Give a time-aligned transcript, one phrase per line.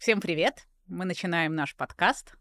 [0.00, 0.66] Всем привет!
[0.86, 2.32] Мы начинаем наш подкаст.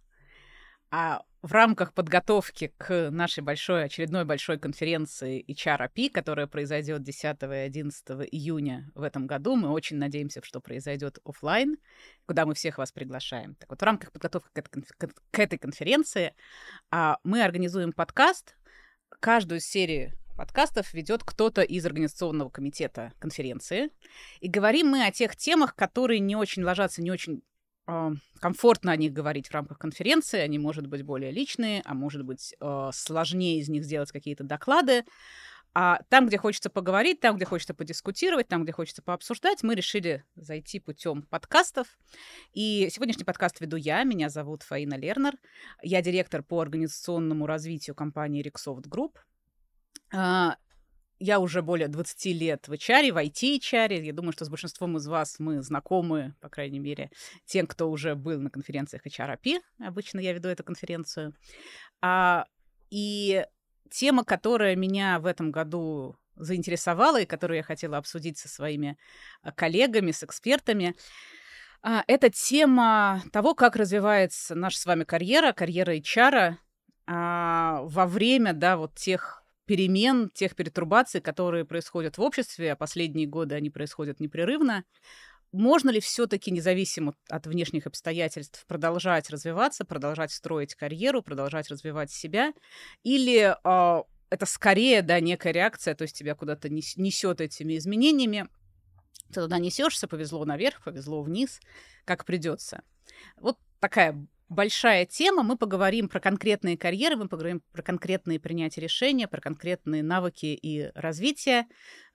[0.91, 7.45] А в рамках подготовки к нашей большой, очередной большой конференции HRP, которая произойдет 10 и
[7.47, 11.75] 11 июня в этом году, мы очень надеемся, что произойдет офлайн,
[12.25, 13.55] куда мы всех вас приглашаем.
[13.55, 14.63] Так вот, в рамках подготовки
[15.29, 16.35] к этой конференции
[16.91, 18.55] а, мы организуем подкаст.
[19.19, 23.89] Каждую серию подкастов ведет кто-то из организационного комитета конференции.
[24.39, 27.43] И говорим мы о тех темах, которые не очень ложатся, не очень
[28.39, 30.39] комфортно о них говорить в рамках конференции.
[30.39, 35.05] Они, может быть, более личные, а может быть, э, сложнее из них сделать какие-то доклады.
[35.73, 40.23] А там, где хочется поговорить, там, где хочется подискутировать, там, где хочется пообсуждать, мы решили
[40.35, 41.87] зайти путем подкастов.
[42.53, 44.03] И сегодняшний подкаст веду я.
[44.03, 45.35] Меня зовут Фаина Лернер.
[45.83, 49.17] Я директор по организационному развитию компании Rexoft Group.
[51.19, 54.01] А, я уже более 20 лет в HR, в IT-HR.
[54.01, 57.11] Я думаю, что с большинством из вас мы знакомы, по крайней мере,
[57.45, 59.59] тем, кто уже был на конференциях HRP.
[59.79, 61.33] Обычно я веду эту конференцию.
[62.01, 62.45] А,
[62.89, 63.45] и
[63.89, 68.97] тема, которая меня в этом году заинтересовала и которую я хотела обсудить со своими
[69.41, 70.95] а, коллегами, с экспертами,
[71.81, 76.57] это тема того, как развивается наша с вами карьера, карьера HR
[77.07, 79.38] во время, да, вот тех
[79.69, 84.83] перемен, тех перетрубаций, которые происходят в обществе, а последние годы они происходят непрерывно.
[85.51, 92.51] Можно ли все-таки, независимо от внешних обстоятельств, продолжать развиваться, продолжать строить карьеру, продолжать развивать себя?
[93.03, 98.47] Или э, это скорее, да, некая реакция, то есть тебя куда-то несет этими изменениями,
[99.27, 101.59] ты туда несешься, повезло наверх, повезло вниз,
[102.05, 102.81] как придется.
[103.39, 105.43] Вот такая большая тема.
[105.43, 110.91] Мы поговорим про конкретные карьеры, мы поговорим про конкретные принятия решения, про конкретные навыки и
[110.95, 111.67] развитие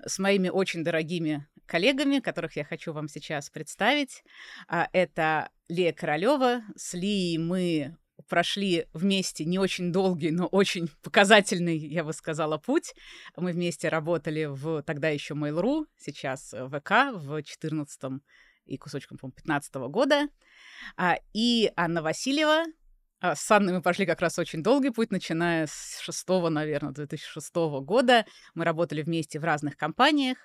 [0.04, 4.22] с моими очень дорогими коллегами, которых я хочу вам сейчас представить.
[4.68, 6.62] А, это Лея Королева.
[6.76, 7.96] С Лией мы
[8.28, 12.94] прошли вместе не очень долгий, но очень показательный, я бы сказала, путь.
[13.36, 18.22] Мы вместе работали в тогда еще Mail.ru, сейчас ВК в 14
[18.66, 20.28] и кусочком, по-моему, 15 года.
[20.96, 22.64] А, и Анна Васильева.
[23.20, 27.54] А, с Анной мы пошли как раз очень долгий путь, начиная с 6, наверное, 2006
[27.82, 28.26] года.
[28.54, 30.38] Мы работали вместе в разных компаниях.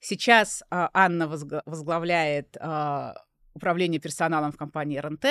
[0.00, 2.56] Сейчас а, Анна возглавляет
[3.52, 5.26] управление персоналом в компании РНТ,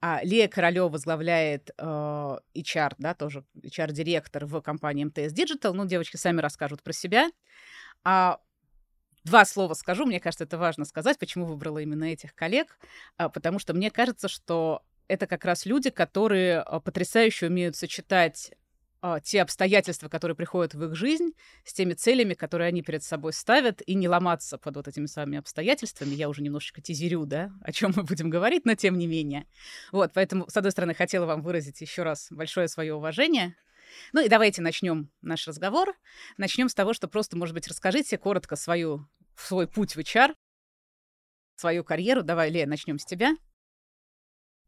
[0.00, 5.72] а Лея Королева возглавляет э, HR, да, тоже HR-директор в компании МТС Digital.
[5.74, 7.30] Ну, девочки сами расскажут про себя.
[8.02, 8.40] А
[9.24, 12.78] Два слова скажу, мне кажется, это важно сказать, почему выбрала именно этих коллег,
[13.16, 18.52] а, потому что мне кажется, что это как раз люди, которые а, потрясающе умеют сочетать
[19.00, 21.32] а, те обстоятельства, которые приходят в их жизнь,
[21.64, 25.38] с теми целями, которые они перед собой ставят, и не ломаться под вот этими самыми
[25.38, 26.14] обстоятельствами.
[26.14, 29.46] Я уже немножечко тизерю, да, о чем мы будем говорить, но тем не менее.
[29.90, 33.56] Вот, поэтому, с одной стороны, хотела вам выразить еще раз большое свое уважение
[34.12, 35.94] ну и давайте начнем наш разговор.
[36.36, 40.34] Начнем с того, что просто, может быть, расскажите коротко свою, свой путь в HR,
[41.56, 42.22] свою карьеру.
[42.22, 43.36] Давай, Лея, начнем с тебя.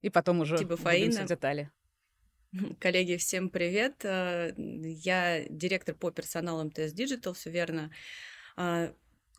[0.01, 1.23] И потом уже Фаина.
[1.23, 1.71] в детали.
[2.81, 4.05] Коллеги, всем привет.
[4.05, 7.91] Э, я директор по персоналу МТС Digital, все верно.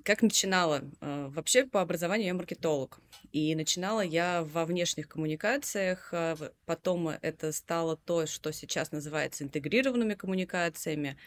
[0.05, 0.83] Как начинала?
[1.01, 2.99] Э, вообще по образованию я маркетолог.
[3.31, 6.09] И начинала я во внешних коммуникациях.
[6.11, 6.35] Э,
[6.67, 11.17] потом это стало то, что сейчас называется интегрированными коммуникациями.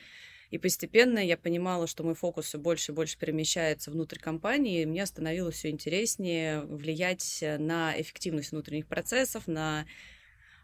[0.53, 4.87] И постепенно я понимала, что мой фокус все больше и больше перемещается внутрь компании, и
[4.87, 9.87] мне становилось все интереснее влиять на эффективность внутренних процессов, на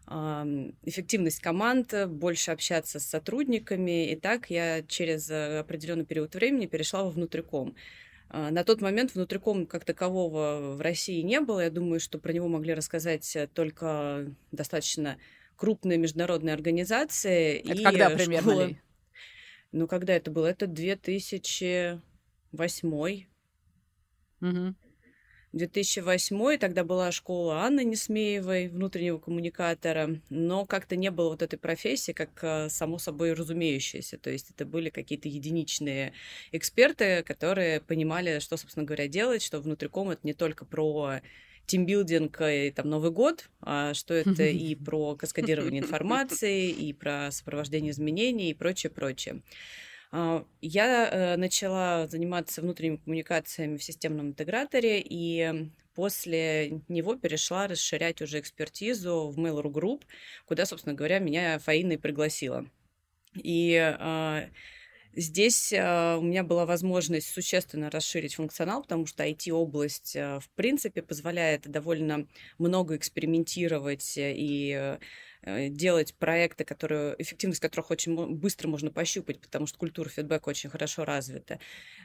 [0.07, 4.11] эффективность команд, больше общаться с сотрудниками.
[4.11, 7.75] И так я через определенный период времени перешла во внутриком.
[8.29, 11.61] А, на тот момент внутриком как такового в России не было.
[11.61, 15.17] Я думаю, что про него могли рассказать э, только достаточно
[15.55, 17.59] крупные международные организации.
[17.59, 18.51] Это и когда примерно?
[18.51, 18.69] Школа...
[19.71, 20.47] Ну, когда это было?
[20.47, 23.25] Это 2008.
[24.41, 24.75] Угу.
[25.55, 32.11] 2008 тогда была школа Анны Несмеевой, внутреннего коммуникатора, но как-то не было вот этой профессии,
[32.11, 34.17] как э, само собой разумеющейся.
[34.17, 36.11] То есть это были какие-то единичные
[36.51, 41.21] эксперты, которые понимали, что, собственно говоря, делать, что внутриком это не только про
[41.67, 47.91] тимбилдинг и там Новый год, а что это и про каскадирование информации, и про сопровождение
[47.91, 49.41] изменений и прочее, прочее.
[50.17, 58.21] А, я э, начала заниматься внутренними коммуникациями в системном интеграторе, и после него перешла расширять
[58.21, 60.03] уже экспертизу в Mail.ru Group,
[60.45, 62.65] куда, собственно говоря, меня Фаина и пригласила.
[63.35, 64.47] И а,
[65.17, 71.01] Здесь э, у меня была возможность существенно расширить функционал, потому что IT-область, э, в принципе,
[71.01, 72.27] позволяет довольно
[72.57, 74.97] много экспериментировать и Э,
[75.45, 81.05] делать проекты, которые, эффективность которых очень быстро можно пощупать, потому что культура фидбэка очень хорошо
[81.05, 81.59] развита.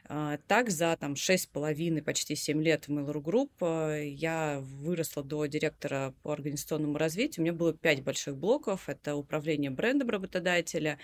[0.04, 5.46] А, так, за там, 6,5, почти 7 лет в Mail.ru Group э, я выросла до
[5.46, 7.42] директора по организационному развитию.
[7.42, 8.88] У меня было 5 больших блоков.
[8.88, 10.98] Это управление брендом работодателя,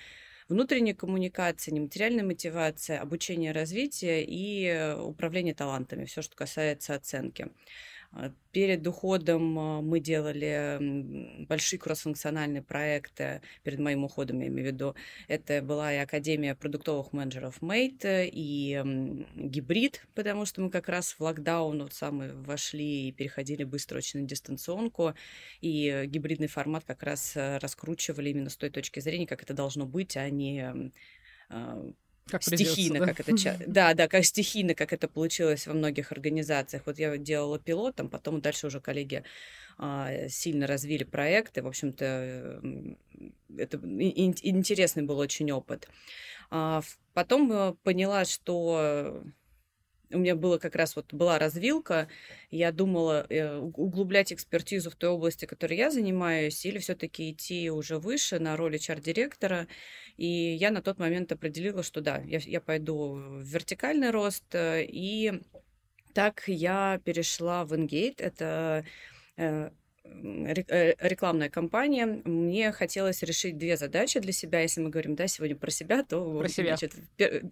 [0.48, 7.48] внутренняя коммуникация, нематериальная мотивация, обучение развитие и э, управление талантами, все, что касается оценки.
[8.18, 13.42] А, перед уходом а, мы делали большие кроссфункциональные проекты.
[13.62, 14.94] Перед моим уходом, я имею в виду.
[15.28, 18.82] Это была и Академия продуктовых менеджеров Mate, и
[19.34, 24.20] гибрид, потому что мы как раз в локдаун вот самые вошли и переходили быстро очень
[24.20, 25.14] на дистанционку.
[25.60, 29.84] И гибридный формат как раз э, раскручивали именно с той точки зрения, как это должно
[29.84, 30.92] быть, а не
[31.50, 31.92] а,
[32.28, 33.06] как стихийно, да?
[33.06, 36.82] как это да, да, как стихийно, как это получилось во многих организациях.
[36.87, 39.23] Вот я делала пилотом, потом дальше уже коллеги
[39.78, 41.62] а, сильно развили проекты.
[41.62, 42.61] В общем-то,
[43.56, 45.88] это интересный был очень опыт.
[46.50, 46.82] А,
[47.14, 49.22] потом э, поняла, что
[50.12, 52.08] у меня было как раз вот была развилка,
[52.50, 57.99] я думала э, углублять экспертизу в той области, которой я занимаюсь, или все-таки идти уже
[57.99, 59.67] выше на роль HR-директора.
[60.17, 64.85] И я на тот момент определила, что да, я, я пойду в вертикальный рост, э,
[64.85, 65.41] и
[66.14, 68.17] так я перешла в Engate.
[68.19, 68.85] Это
[69.37, 69.70] э,
[70.23, 74.61] рекламная кампания, мне хотелось решить две задачи для себя.
[74.61, 76.94] Если мы говорим, да, сегодня про себя, то про себя, значит,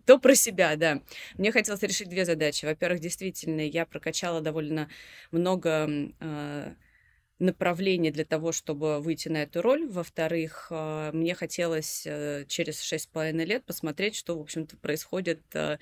[0.07, 1.01] то про себя, да.
[1.37, 2.65] Мне хотелось решить две задачи.
[2.65, 4.89] Во-первых, действительно, я прокачала довольно
[5.31, 5.89] много
[6.21, 6.75] э,
[7.39, 9.87] направлений для того, чтобы выйти на эту роль.
[9.89, 15.43] Во-вторых, э, мне хотелось э, через шесть с половиной лет посмотреть, что, в общем-то, происходит
[15.55, 15.79] э,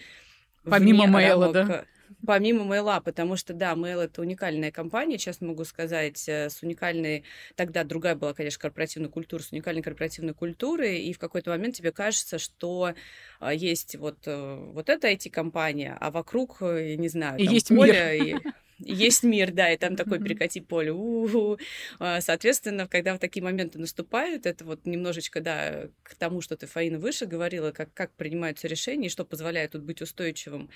[0.65, 1.85] Помимо мейла, да?
[2.25, 7.25] Помимо мейла, потому что, да, мейл— это уникальная компания, честно могу сказать, э, с уникальной...
[7.57, 11.91] Тогда другая была, конечно, корпоративная культура, с уникальной корпоративной культурой, и в какой-то момент тебе
[11.91, 12.95] кажется, что
[13.41, 17.69] а, есть вот, э, вот эта IT-компания, а вокруг, э, я не знаю, и есть
[17.69, 17.93] поле...
[17.93, 18.37] Мир.
[18.37, 18.37] И
[18.85, 20.93] есть мир, да, и там такой перекати поле.
[20.93, 21.59] У-у-у.
[21.99, 26.99] А, соответственно, когда такие моменты наступают, это вот немножечко, да, к тому, что ты, Фаина,
[26.99, 30.71] выше говорила, как, как принимаются решения и что позволяет тут быть устойчивым.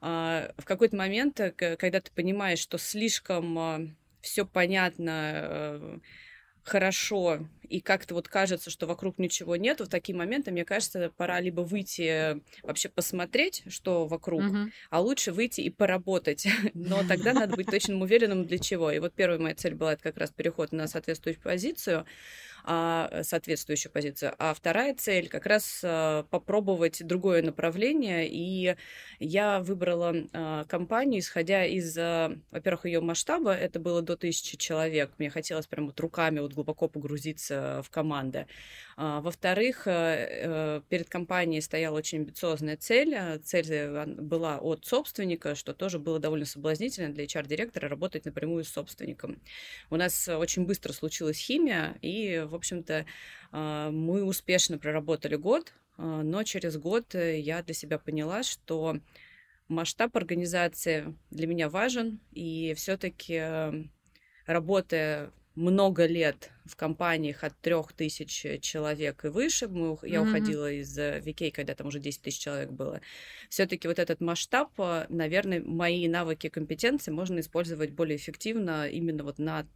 [0.00, 3.80] А, в какой-то момент, э, когда ты понимаешь, что слишком а,
[4.20, 5.98] все понятно, э,
[6.62, 7.40] хорошо,
[7.70, 11.60] и как-то вот кажется, что вокруг ничего нет, в такие моменты, мне кажется, пора либо
[11.60, 14.70] выйти вообще посмотреть, что вокруг, uh-huh.
[14.90, 16.48] а лучше выйти и поработать.
[16.74, 18.90] Но тогда надо быть точно уверенным, для чего.
[18.90, 22.06] И вот первая моя цель была это как раз переход на соответствующую позицию
[22.64, 24.34] соответствующую позицию.
[24.38, 28.28] А вторая цель как раз а, попробовать другое направление.
[28.28, 28.76] И
[29.18, 33.52] я выбрала а, компанию, исходя из, а, во-первых, ее масштаба.
[33.52, 35.12] Это было до тысячи человек.
[35.18, 38.46] Мне хотелось прям вот руками вот глубоко погрузиться в команды.
[38.96, 43.16] А, во-вторых, а, перед компанией стояла очень амбициозная цель.
[43.44, 49.40] Цель была от собственника, что тоже было довольно соблазнительно для HR-директора работать напрямую с собственником.
[49.90, 53.06] У нас очень быстро случилась химия, и в общем-то,
[53.52, 58.98] а, мы успешно проработали год, а, но через год э, я для себя поняла, что
[59.68, 63.84] масштаб организации для меня важен, и все-таки э,
[64.46, 69.68] работая много лет в компаниях от трех тысяч человек и выше.
[69.68, 70.28] Мы, я mm-hmm.
[70.28, 73.00] уходила из VK, когда там уже 10 тысяч человек было.
[73.48, 79.24] Все-таки вот этот масштаб, э, наверное, мои навыки и компетенции можно использовать более эффективно именно
[79.24, 79.66] вот на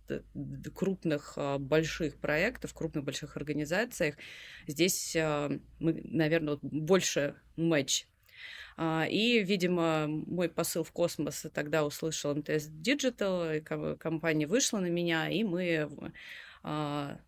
[0.74, 4.14] крупных э, больших проектах, крупных больших организациях.
[4.68, 8.06] Здесь э, мы, наверное, больше матч
[8.76, 13.60] и, видимо, мой посыл в космос тогда услышал МТС Digital,
[13.96, 15.88] компания вышла на меня, и мы
[16.62, 17.18] а,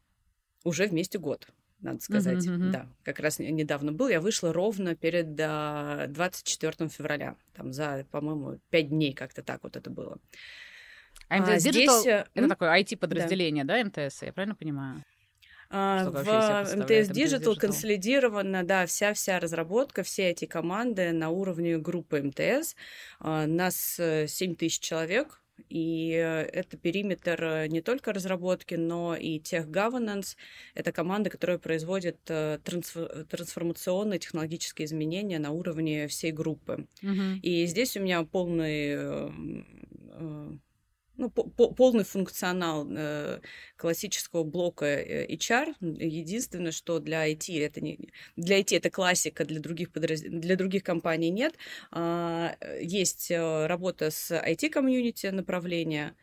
[0.65, 1.49] уже вместе год
[1.81, 2.45] надо сказать.
[2.45, 2.71] Uh-huh, uh-huh.
[2.71, 4.09] Да, как раз недавно был.
[4.09, 7.37] Я вышла ровно перед 24 февраля.
[7.55, 10.19] Там за, по-моему, пять дней как-то так вот это было.
[11.29, 12.07] А МТС а, Digital здесь...
[12.07, 13.83] Э, это такое IT-подразделение, да.
[13.83, 15.03] да, МТС, я правильно понимаю?
[15.71, 22.77] А, в МТС Digital консолидирована, да, вся-вся разработка, все эти команды на уровне группы МТС.
[23.21, 29.39] А, нас 7 э, тысяч человек, и это периметр э, не только разработки, но и
[29.41, 30.37] тех governance.
[30.75, 36.87] Это команда, которая производит э, трансформационные технологические изменения на уровне всей группы.
[37.03, 37.39] Uh-huh.
[37.41, 39.31] И здесь у меня полный
[41.17, 43.41] ну, по полный функционал э,
[43.77, 45.75] классического блока э, HR.
[45.81, 50.21] Единственное, что для IT это не для IT это классика, для других подраз...
[50.21, 51.55] для других компаний нет.
[51.91, 56.15] А, есть э, работа с IT комьюнити направления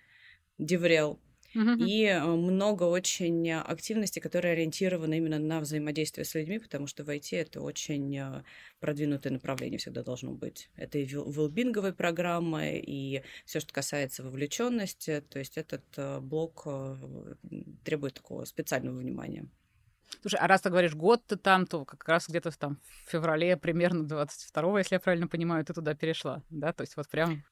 [1.53, 7.09] И э, много очень активностей, которые ориентированы именно на взаимодействие с людьми, потому что в
[7.09, 8.43] IT это очень э,
[8.79, 10.69] продвинутое направление всегда должно быть.
[10.75, 15.23] Это и велбинговые программы, и все, что касается вовлеченности.
[15.29, 16.67] То есть этот э, блок
[17.83, 19.47] требует такого специального внимания.
[20.21, 23.57] Слушай, а раз ты говоришь год ты там, то как раз где-то там в феврале
[23.57, 26.71] примерно 22 если я правильно понимаю, ты туда перешла, да?
[26.73, 27.43] То есть вот прям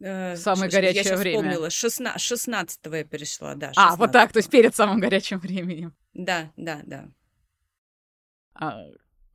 [0.00, 1.38] Самое горячее я время.
[1.38, 1.70] вспомнила.
[1.70, 3.72] 16, 16 я перешла, да.
[3.72, 3.76] 16.
[3.76, 5.94] А, вот так, то есть перед самым горячим временем.
[6.14, 7.08] Да, да, да.
[8.54, 8.82] А,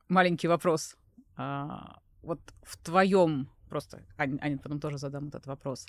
[0.08, 0.96] маленький вопрос.
[1.36, 5.86] А, вот в твоем просто, Аня, Аня, потом тоже задам этот вопрос.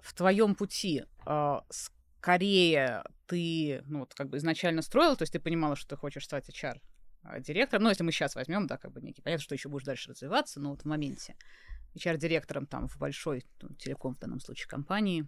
[0.00, 5.38] В твоем пути а, скорее ты, ну вот как бы изначально строил, то есть ты
[5.40, 6.80] понимала, что ты хочешь стать HR
[7.40, 7.84] директором.
[7.84, 10.58] Ну, если мы сейчас возьмем, да, как бы некий, понятно, что еще будешь дальше развиваться,
[10.58, 11.36] но вот в моменте.
[11.96, 15.26] HR-директором там в большой ну, телеком в данном случае компании,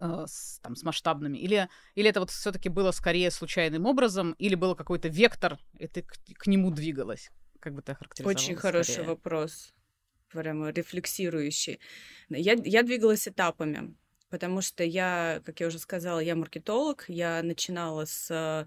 [0.00, 1.38] э, с, там, с масштабными?
[1.38, 6.02] Или, или это вот все-таки было скорее случайным образом, или был какой-то вектор, и ты
[6.02, 7.30] к, к нему двигалась?
[7.60, 8.36] Как бы ты охарактеризовала?
[8.36, 9.08] Очень хороший скорее?
[9.08, 9.74] вопрос,
[10.30, 11.80] прямо рефлексирующий.
[12.28, 13.96] Я, я двигалась этапами,
[14.30, 18.66] потому что я, как я уже сказала, я маркетолог, я начинала с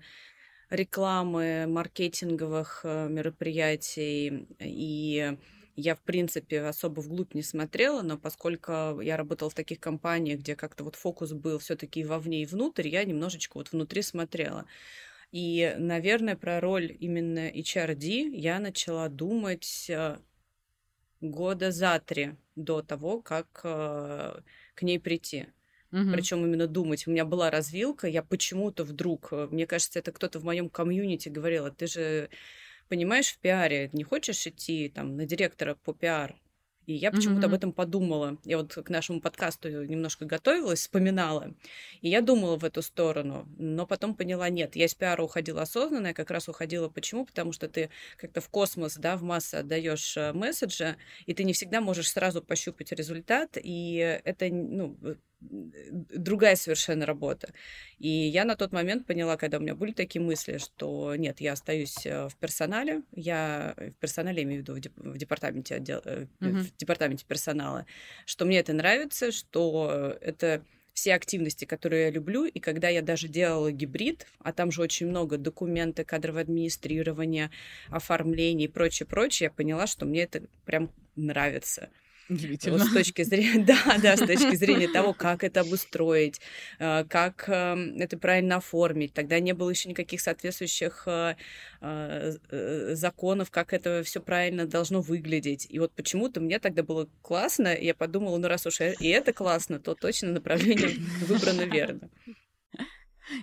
[0.69, 5.37] рекламы, маркетинговых э, мероприятий и
[5.79, 10.55] я, в принципе, особо вглубь не смотрела, но поскольку я работала в таких компаниях, где
[10.55, 14.65] как-то вот фокус был все-таки вовне и внутрь, я немножечко вот внутри смотрела.
[15.31, 20.17] И, наверное, про роль именно HRD я начала думать э,
[21.21, 24.41] года за три до того, как э,
[24.74, 25.48] к ней прийти.
[25.91, 26.12] Угу.
[26.12, 27.07] Причем именно думать.
[27.07, 31.29] У меня была развилка, я почему-то вдруг, э, мне кажется, это кто-то в моем комьюнити
[31.29, 32.29] говорил, «А ты же
[32.89, 36.36] понимаешь, в пиаре не хочешь идти там на директора по пиар,
[36.89, 37.46] и я почему-то mm-hmm.
[37.46, 38.38] об этом подумала.
[38.46, 41.53] Я вот к нашему подкасту немножко готовилась, вспоминала.
[42.01, 46.08] И я думала в эту сторону, но потом поняла, нет, я из пиара уходила осознанно,
[46.08, 47.25] я как раз уходила почему?
[47.25, 51.53] Потому что ты как-то в космос, да, в массы отдаешь э, месседжи, и ты не
[51.53, 54.98] всегда можешь сразу пощупать результат, и это, ну,
[55.41, 57.53] другая совершенно работа.
[57.98, 61.53] И я на тот момент поняла, когда у меня были такие мысли, что нет, я
[61.53, 66.00] остаюсь э, в персонале, я в персонале имею в виду в, деп- в департаменте отдел,
[66.00, 66.27] mm-hmm.
[66.39, 67.86] в департаменте персонала,
[68.25, 70.63] что мне это нравится, что это
[71.00, 75.08] все активности, которые я люблю, и когда я даже делала гибрид, а там же очень
[75.08, 77.51] много документы, кадровое администрирование,
[77.88, 81.89] оформление и прочее, прочее, я поняла, что мне это прям нравится.
[82.29, 82.77] Удивительно.
[82.77, 86.39] Вот с точки зрения, да, да, с точки зрения того, как это обустроить,
[86.77, 89.13] э, как эм, это правильно оформить.
[89.13, 91.36] Тогда не было еще никаких соответствующих э,
[91.81, 95.65] э, законов, как это все правильно должно выглядеть.
[95.69, 99.79] И вот почему-то мне тогда было классно, я подумала, ну раз уж и это классно,
[99.79, 100.89] то точно направление
[101.21, 102.09] выбрано верно.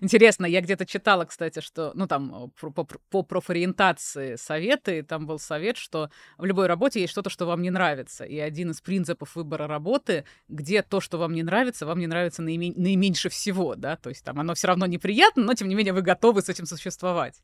[0.01, 5.39] Интересно, я где-то читала, кстати, что, ну, там, по, по, по профориентации советы, там был
[5.39, 8.25] совет, что в любой работе есть что-то, что вам не нравится.
[8.25, 12.43] И один из принципов выбора работы, где то, что вам не нравится, вам не нравится
[12.43, 15.93] наиме- наименьше всего, да, то есть там оно все равно неприятно, но, тем не менее,
[15.93, 17.43] вы готовы с этим существовать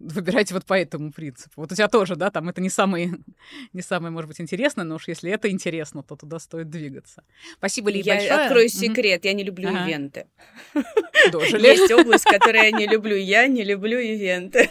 [0.00, 1.52] выбирайте вот по этому принципу.
[1.60, 3.18] Вот у тебя тоже, да, там это не самое,
[3.72, 7.22] не самое, может быть, интересное, но уж если это интересно, то туда стоит двигаться.
[7.58, 8.32] Спасибо, Ли, Я большое.
[8.32, 9.28] открою секрет, mm-hmm.
[9.28, 9.86] я не люблю ага.
[9.86, 10.26] ивенты.
[11.32, 11.66] Дожили.
[11.66, 13.16] Есть область, которую я не люблю.
[13.16, 14.68] Я не люблю ивенты.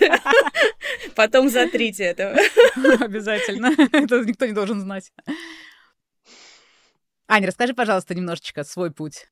[1.16, 2.36] Потом затрите этого.
[3.00, 3.72] Обязательно.
[3.92, 5.12] Это никто не должен знать.
[7.28, 9.28] Аня, расскажи, пожалуйста, немножечко свой путь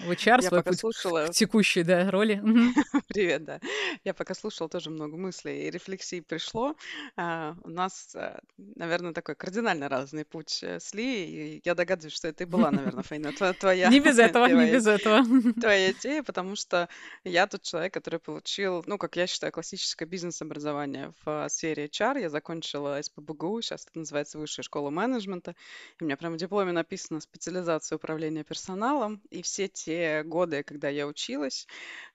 [0.00, 1.26] в HR, я свой путь слушала...
[1.26, 2.42] к текущей да, роли.
[3.08, 3.60] Привет, да.
[4.04, 6.74] Я пока слушала тоже много мыслей и рефлексий пришло.
[7.16, 12.14] А, у нас, а, наверное, такой кардинально разный путь э, с Ли, и я догадываюсь,
[12.14, 13.88] что это и была, наверное, Фейна, твоя...
[13.88, 15.22] Не без этого, не без этого.
[15.60, 16.88] Твоя идея, потому что
[17.24, 22.20] я тот человек, который получил, ну, как я считаю, классическое бизнес-образование в сфере HR.
[22.20, 25.54] Я закончила СПБГУ, сейчас это называется Высшая школа менеджмента.
[25.98, 30.88] И у меня прямо в дипломе написано специализация управления персоналом, и все те годы, когда
[30.88, 31.66] я училась,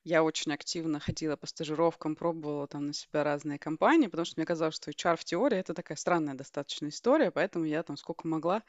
[0.03, 4.45] я очень активно ходила по стажировкам, пробовала там на себя разные компании, потому что мне
[4.45, 8.63] казалось, что HR в теории это такая странная достаточно история, поэтому я там сколько могла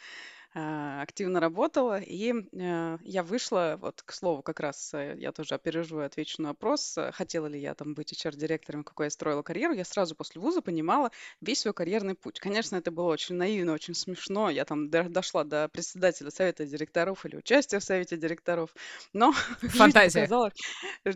[0.54, 6.00] активно работала, и э, я вышла, вот к слову, как раз э, я тоже опережу
[6.00, 9.74] и отвечу на вопрос, э, хотела ли я там быть HR-директором, какой я строила карьеру,
[9.74, 11.10] я сразу после вуза понимала
[11.42, 12.40] весь свой карьерный путь.
[12.40, 17.36] Конечно, это было очень наивно, очень смешно, я там дошла до председателя совета директоров или
[17.36, 18.74] участия в совете директоров,
[19.12, 20.22] но Фантазия.
[20.22, 20.52] показала,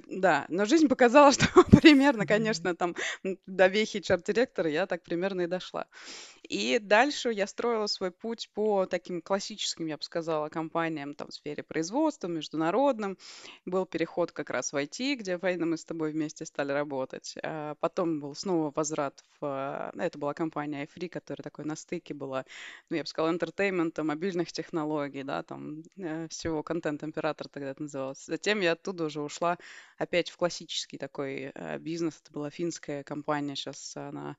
[0.09, 1.47] да, но жизнь показала, что
[1.81, 2.95] примерно, конечно, там
[3.47, 5.87] до вехи HR-директора я так примерно и дошла.
[6.43, 11.35] И дальше я строила свой путь по таким классическим, я бы сказала, компаниям там, в
[11.35, 13.19] сфере производства, международным.
[13.65, 17.35] Был переход как раз в IT, где война мы с тобой вместе стали работать.
[17.43, 19.93] А потом был снова возврат в...
[19.97, 22.45] Это была компания iFree, которая такой на стыке была,
[22.91, 27.83] ну, я бы сказала, entertainment а, мобильных технологий, да, там э, всего контент-оператор тогда это
[27.83, 28.25] называлось.
[28.27, 29.59] Затем я оттуда уже ушла
[29.99, 32.21] опять в классический такой э, бизнес.
[32.23, 34.37] Это была финская компания, сейчас она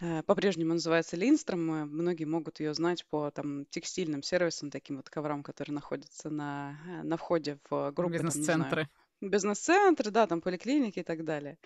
[0.00, 1.72] Э, по-прежнему называется Lindström.
[1.72, 6.78] Э, многие могут ее знать по там, текстильным сервисам, таким вот коврам, которые находятся на,
[6.86, 8.14] э, на входе в группы.
[8.14, 8.88] Бизнес-центры.
[9.20, 11.58] Бизнес-центры, да, там поликлиники и так далее.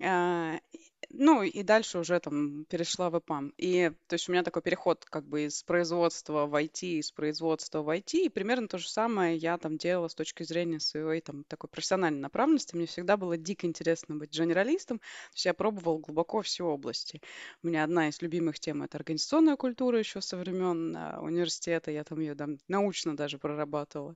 [0.00, 0.58] А,
[1.18, 3.52] ну, и дальше уже там перешла в ИПАМ.
[3.56, 7.82] И, то есть, у меня такой переход как бы из производства в IT, из производства
[7.82, 11.44] в IT, и примерно то же самое я там делала с точки зрения своей там
[11.44, 12.76] такой профессиональной направленности.
[12.76, 17.20] Мне всегда было дико интересно быть генералистом, то есть я пробовала глубоко все области.
[17.62, 22.04] У меня одна из любимых тем— это организационная культура еще со времен а, университета, я
[22.04, 24.14] там ее там научно даже прорабатывала.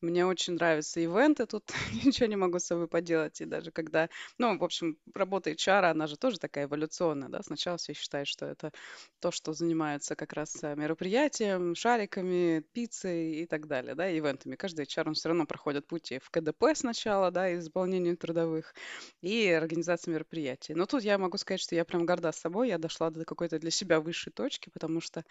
[0.00, 1.70] Мне очень нравятся ивенты, тут
[2.04, 6.06] ничего не могу с собой поделать, и даже когда, ну, в общем, работа HR, она
[6.06, 8.72] же тоже такая эволюционная, да, сначала все считают, что это
[9.20, 14.56] то, что занимается как раз э, мероприятием, шариками, пиццей и так далее, да, ивентами.
[14.56, 18.74] Каждый HR, он все равно проходит пути в КДП сначала, да, исполнению трудовых
[19.20, 20.74] и организации мероприятий.
[20.74, 23.70] Но тут я могу сказать, что я прям горда собой, я дошла до какой-то для
[23.70, 25.24] себя высшей точки, потому что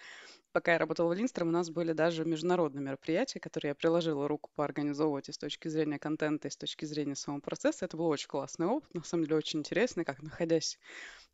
[0.51, 4.49] пока я работала в Линстром, у нас были даже международные мероприятия, которые я приложила руку
[4.55, 7.85] поорганизовывать и с точки зрения контента, и с точки зрения самого процесса.
[7.85, 10.79] Это был очень классный опыт, на самом деле очень интересный, как находясь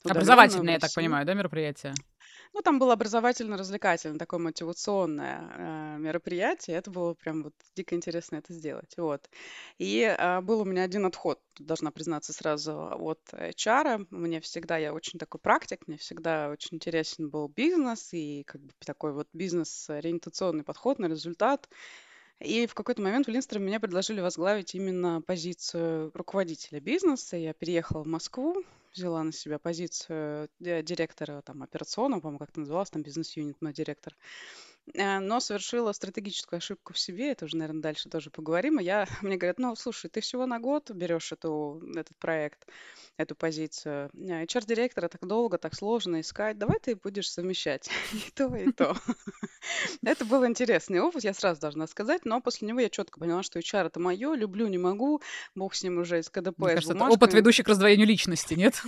[0.04, 1.94] Образовательное, я так понимаю, да, мероприятие?
[2.54, 6.78] Ну, там было образовательно-развлекательное, такое мотивационное э, мероприятие.
[6.78, 8.94] Это было прям вот дико интересно это сделать.
[8.96, 9.30] Вот.
[9.78, 14.08] И э, был у меня один отход, должна признаться сразу, от HR.
[14.10, 18.72] Мне всегда, я очень такой практик, мне всегда очень интересен был бизнес и как бы
[18.86, 21.68] такой вот бизнес-ориентационный подход на результат.
[22.42, 27.38] И в какой-то момент в Линстере меня предложили возглавить именно позицию руководителя бизнеса.
[27.38, 32.60] Я переехала в Москву, взяла на себя позицию э, директора там, операционного, по-моему, как это
[32.60, 34.16] называлось, там бизнес-юнит, мой директор.
[34.94, 38.80] Э, но совершила стратегическую ошибку в себе, это уже, наверное, дальше тоже поговорим.
[38.80, 42.68] И я, мне говорят, ну, слушай, ты всего на год берешь эту, этот проект,
[43.18, 44.10] эту позицию.
[44.14, 46.58] HR-директора так долго, так сложно искать.
[46.58, 48.96] Давай ты будешь совмещать и то, и то.
[50.04, 53.60] Это был интересный опыт, я сразу должна сказать, но после него я четко поняла, что
[53.60, 55.22] HR это мое, люблю, не могу,
[55.56, 58.82] бог с ним уже из КДП, Мне кажется, это опыт, ведущий к раздвоению личности, нет?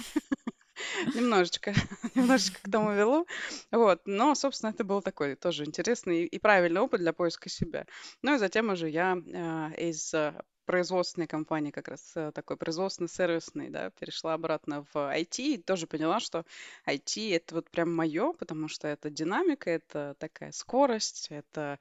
[1.16, 1.74] Немножечко,
[2.16, 3.26] немножечко к тому вело.
[3.72, 7.86] Вот, но, собственно, это был такой тоже интересный и правильный опыт для поиска себя.
[8.22, 10.34] Ну и затем уже я э, из э,
[10.68, 16.20] производственной компании, как раз э, такой производственно-сервисный, да, перешла обратно в IT и тоже поняла,
[16.20, 16.46] что
[16.86, 21.80] IT это вот прям мое, потому что это динамика, это такая скорость, это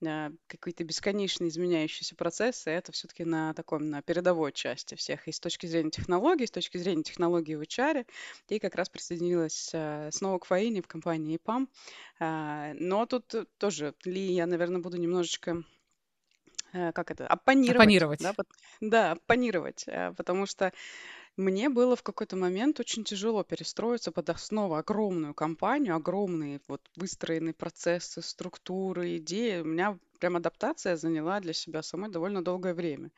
[0.00, 5.40] э, какие-то бесконечно изменяющиеся процессы, это все-таки на таком, на передовой части всех, и с
[5.40, 8.06] точки зрения технологий, с точки зрения технологий в HR,
[8.48, 11.66] и как раз присоединилась э, снова к Фаине в компании EPAM,
[12.20, 15.64] но тут тоже, Ли, я, наверное, буду немножечко
[16.72, 17.78] Э, как это, оппонировать.
[17.78, 18.20] Оппонировать.
[18.20, 18.34] Да,
[18.80, 20.72] да, оппонировать, э, потому что
[21.36, 27.54] мне было в какой-то момент очень тяжело перестроиться под основу огромную компанию, огромные вот выстроенные
[27.54, 29.60] процессы, структуры, идеи.
[29.60, 33.10] У меня прям адаптация заняла для себя самой довольно долгое время.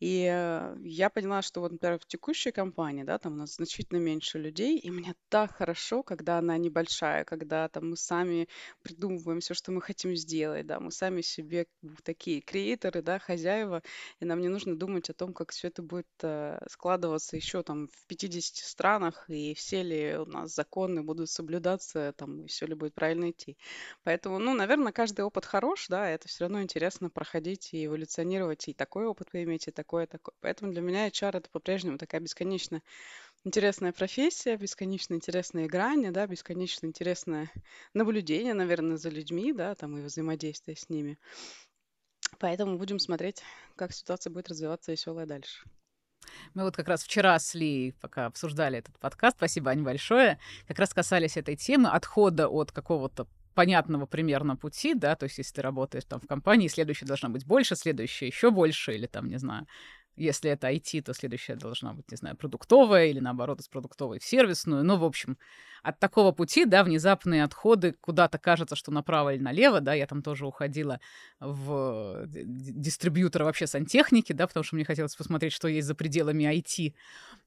[0.00, 3.98] И э, я поняла, что вот, например, в текущей компании, да, там у нас значительно
[3.98, 8.48] меньше людей, и мне так хорошо, когда она небольшая, когда там мы сами
[8.82, 11.66] придумываем все, что мы хотим сделать, да, мы сами себе
[12.02, 13.82] такие креаторы, да, хозяева,
[14.20, 17.88] и нам не нужно думать о том, как все это будет э, складываться еще там
[17.88, 22.74] в 50 странах, и все ли у нас законы будут соблюдаться, там, и все ли
[22.74, 23.58] будет правильно идти.
[24.04, 28.72] Поэтому, ну, наверное, каждый опыт хорош, да, это все равно интересно проходить и эволюционировать, и
[28.72, 30.34] такой опыт поиметь, и такой такое, такое.
[30.40, 32.80] Поэтому для меня HR это по-прежнему такая бесконечно
[33.44, 37.50] интересная профессия, бесконечно интересные грани, да, бесконечно интересное
[37.92, 41.18] наблюдение, наверное, за людьми, да, там и взаимодействие с ними.
[42.38, 43.42] Поэтому будем смотреть,
[43.74, 45.60] как ситуация будет развиваться веселая дальше.
[46.54, 50.78] Мы вот как раз вчера с Ли, пока обсуждали этот подкаст, спасибо, Ань, большое, как
[50.78, 55.62] раз касались этой темы отхода от какого-то понятного примерно пути, да, то есть если ты
[55.62, 59.66] работаешь там в компании, следующая должна быть больше, следующая еще больше, или там, не знаю,
[60.16, 64.24] если это IT, то следующая должна быть, не знаю, продуктовая или наоборот из продуктовой в
[64.24, 64.84] сервисную.
[64.84, 65.38] Ну, в общем,
[65.82, 70.22] от такого пути, да, внезапные отходы куда-то кажется, что направо или налево, да, я там
[70.22, 71.00] тоже уходила
[71.38, 76.94] в дистрибьютор вообще сантехники, да, потому что мне хотелось посмотреть, что есть за пределами IT.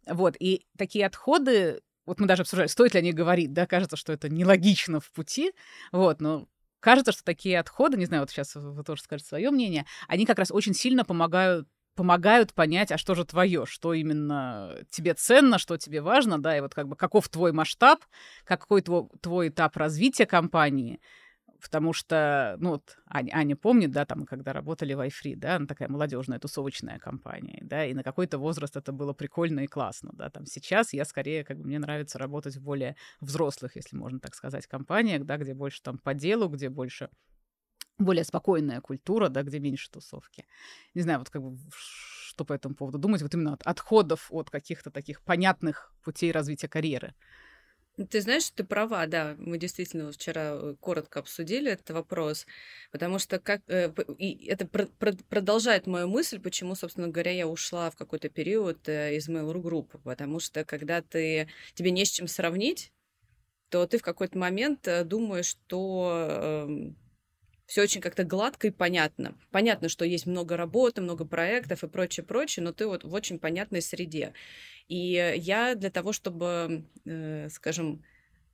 [0.07, 3.97] Вот, и такие отходы, вот мы даже обсуждали, стоит ли о них говорить, да, кажется,
[3.97, 5.53] что это нелогично в пути,
[5.91, 6.47] вот, но
[6.79, 10.39] кажется, что такие отходы, не знаю, вот сейчас вы тоже скажете свое мнение, они как
[10.39, 15.77] раз очень сильно помогают помогают понять, а что же твое, что именно тебе ценно, что
[15.77, 17.99] тебе важно, да, и вот как бы каков твой масштаб,
[18.45, 20.99] какой твой, твой этап развития компании,
[21.63, 25.65] потому что, ну вот Аня, Аня помнит, да, там, когда работали в iFree, да, она
[25.65, 30.29] такая молодежная тусовочная компания, да, и на какой-то возраст это было прикольно и классно, да,
[30.29, 34.35] там сейчас я скорее, как бы, мне нравится работать в более взрослых, если можно так
[34.35, 37.09] сказать, компаниях, да, где больше там по делу, где больше
[37.97, 40.45] более спокойная культура, да, где меньше тусовки.
[40.93, 44.49] Не знаю, вот как бы что по этому поводу думать, вот именно от отходов от
[44.49, 47.13] каких-то таких понятных путей развития карьеры.
[48.09, 52.47] Ты знаешь, ты права, да, мы действительно вчера э, коротко обсудили этот вопрос,
[52.91, 57.95] потому что как э, и это продолжает мою мысль, почему, собственно говоря, я ушла в
[57.95, 62.91] какой-то период э, из Mail.ru группы, потому что когда ты тебе не с чем сравнить,
[63.69, 66.97] то ты в какой-то момент думаешь, что эм,
[67.65, 69.35] все очень как-то гладко и понятно.
[69.51, 73.39] Понятно, что есть много работы, много проектов и прочее, прочее, но ты вот в очень
[73.39, 74.33] понятной среде.
[74.87, 78.03] И я для того, чтобы, э, скажем,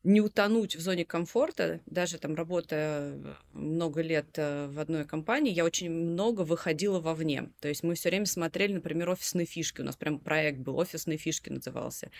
[0.03, 3.17] не утонуть в зоне комфорта, даже там работая
[3.51, 7.49] много лет э, в одной компании, я очень много выходила вовне.
[7.59, 9.81] То есть мы все время смотрели, например, офисные фишки.
[9.81, 12.11] У нас прям проект был, офисные фишки назывался.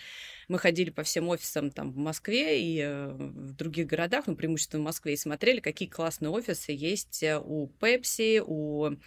[0.50, 4.82] Мы ходили по всем офисам там в Москве и э, в других городах, ну, преимущественно
[4.82, 8.98] в Москве, и смотрели, какие классные офисы есть э, у Pepsi, у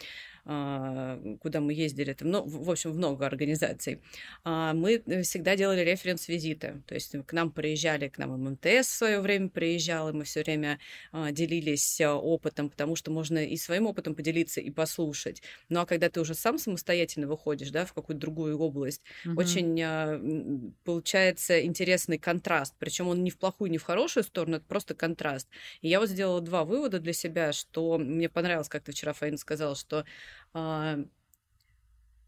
[0.45, 4.01] куда мы ездили, там, ну, в общем, много организаций,
[4.43, 6.83] а, мы всегда делали референс-визиты.
[6.87, 10.43] То есть к нам приезжали, к нам ММТС в свое время приезжал, и мы все
[10.43, 10.81] время
[11.13, 15.43] а, делились опытом, потому что можно и своим опытом поделиться, и послушать.
[15.69, 19.39] Ну а когда ты уже сам самостоятельно выходишь, да, в какую-то другую область, угу.
[19.39, 22.75] очень получается интересный контраст.
[22.79, 25.49] Причем он не в плохую, не в хорошую сторону, это просто контраст.
[25.83, 29.37] И я вот сделала два вывода для себя, что мне понравилось, как ты вчера, Фаина,
[29.37, 30.05] сказала, что а,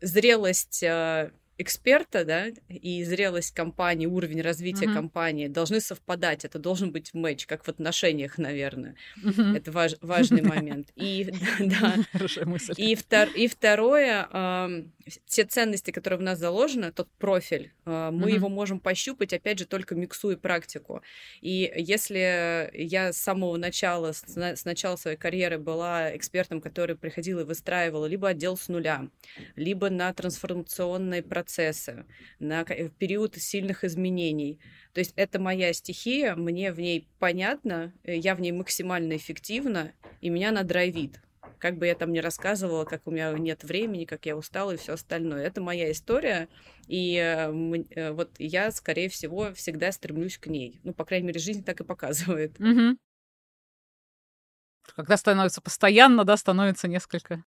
[0.00, 4.94] зрелость а, эксперта, да, и зрелость компании, уровень развития uh-huh.
[4.94, 6.44] компании должны совпадать.
[6.44, 8.96] Это должен быть матч, как в отношениях, наверное.
[9.22, 9.56] Uh-huh.
[9.56, 10.88] Это важ, важный момент.
[10.96, 11.96] И, да,
[12.76, 14.28] и, втор, и второе,
[15.26, 18.34] те ценности, которые в нас заложены, тот профиль, э, мы uh-huh.
[18.34, 21.02] его можем пощупать, опять же, только миксуя практику.
[21.40, 27.44] И если я с самого начала, с, начала своей карьеры была экспертом, который приходил и
[27.44, 29.08] выстраивал либо отдел с нуля,
[29.56, 32.06] либо на трансформационные процессы,
[32.38, 34.58] на период сильных изменений.
[34.92, 39.92] То есть это моя стихия, мне в ней понятно, э, я в ней максимально эффективна,
[40.20, 41.20] и меня она драйвит.
[41.58, 44.76] Как бы я там не рассказывала, как у меня нет времени, как я устала и
[44.76, 45.44] все остальное.
[45.44, 46.48] Это моя история,
[46.86, 50.80] и э, э, вот я, скорее всего, всегда стремлюсь к ней.
[50.84, 52.58] Ну, по крайней мере, жизнь так и показывает.
[52.60, 52.98] Угу.
[54.96, 57.44] Когда становится постоянно, да, становится несколько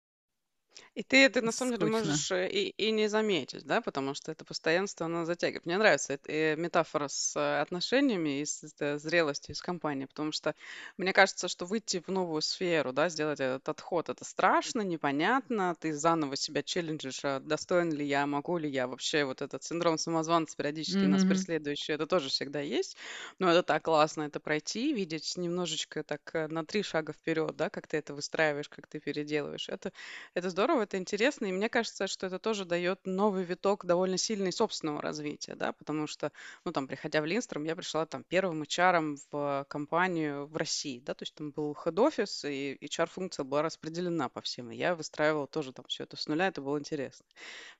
[0.95, 4.31] и ты это на самом деле можешь э, и, и не заметить, да, потому что
[4.31, 5.65] это постоянство, оно затягивает.
[5.65, 10.31] Мне нравится эта э, метафора с э, отношениями и с э, зрелостью из компании, потому
[10.31, 10.55] что
[10.97, 15.93] мне кажется, что выйти в новую сферу, да, сделать этот отход, это страшно, непонятно, ты
[15.93, 20.55] заново себя челленджишь, а достоин ли я, могу ли я, вообще вот этот синдром самозванца
[20.57, 21.25] периодически нас Мгм.
[21.25, 22.97] преследующий, это тоже всегда есть,
[23.39, 27.87] но это так классно это пройти, видеть немножечко так на три шага вперед, да, как
[27.87, 29.91] ты это выстраиваешь, как ты переделываешь, это,
[30.33, 34.51] это здорово, это интересно, и мне кажется, что это тоже дает новый виток довольно сильный
[34.51, 36.31] собственного развития, да, потому что,
[36.65, 41.13] ну, там, приходя в Линстром, я пришла там первым HR в компанию в России, да,
[41.13, 45.73] то есть там был head-офис, и HR-функция была распределена по всем, и я выстраивала тоже
[45.73, 47.25] там все это с нуля, это было интересно.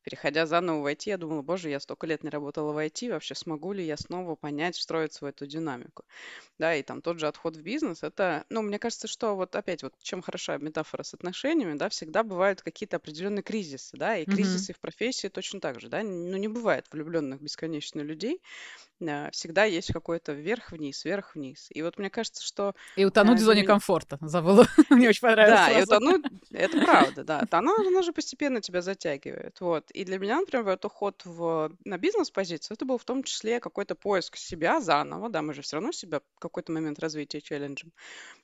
[0.04, 3.36] Переходя заново в IT, я думала, боже, я столько лет не работала в IT, вообще
[3.36, 6.06] смогу ли я снова понять, встроиться в эту динамику,
[6.60, 9.84] да, и там тот же отход в бизнес, это, ну, мне кажется, что вот опять
[9.84, 14.26] вот чем хороша метафора с отношениями, да, всегда бывают какие-то какие-то определенные кризисы, да, и
[14.26, 14.66] Мгм.
[14.66, 18.42] кризисы в профессии точно так же, да, ну не бывает влюбленных бесконечно людей,
[19.00, 21.68] э, всегда есть какой-то вверх-вниз, вверх-вниз.
[21.72, 22.76] И вот мне кажется, что...
[22.96, 23.68] И утонуть э, в зоне меня...
[23.68, 24.18] комфорта.
[24.22, 24.68] Забыла.
[24.90, 25.60] Мне очень понравилось.
[25.60, 27.48] Да, и утонуть, это правда, да.
[27.52, 29.60] Она, она же постепенно тебя затягивает.
[29.60, 29.92] Вот.
[29.92, 33.96] И для меня, например, этот уход в, на бизнес-позицию, это был в том числе какой-то
[33.96, 35.30] поиск себя заново.
[35.30, 37.92] Да, мы же все равно себя в какой-то момент развития челленджем.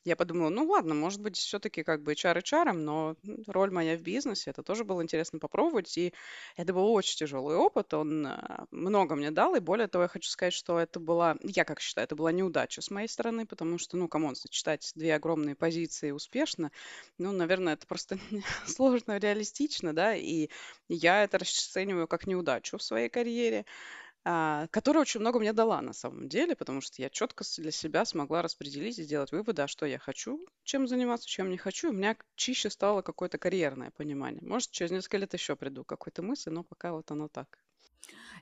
[0.04, 3.16] Я подумала, ну ладно, может быть, все-таки как бы HR HR, но
[3.48, 5.96] роль моя в бизнесе, это тоже было интересно попробовать.
[5.98, 6.14] И
[6.56, 10.30] это был очень тяжелый опыт, он э, много мне дал, и более того, я хочу
[10.30, 13.98] сказать, что это была, я как считаю, это была неудача с моей стороны, потому что,
[13.98, 16.72] ну, come on, сочетать две огромные позиции успешно,
[17.20, 18.18] ну, наверное, это просто
[18.66, 20.50] сложно, реалистично, да, и
[20.88, 23.66] я это расцениваю как неудачу в своей карьере,
[24.24, 28.06] а, которая очень много мне дала на самом деле, потому что я четко для себя
[28.06, 31.90] смогла распределить и сделать выводы, а что я хочу, чем заниматься, чем не хочу.
[31.90, 34.42] У меня чище стало какое-то карьерное понимание.
[34.44, 37.58] Может, через несколько лет еще приду к какой-то мысли, но пока вот оно так.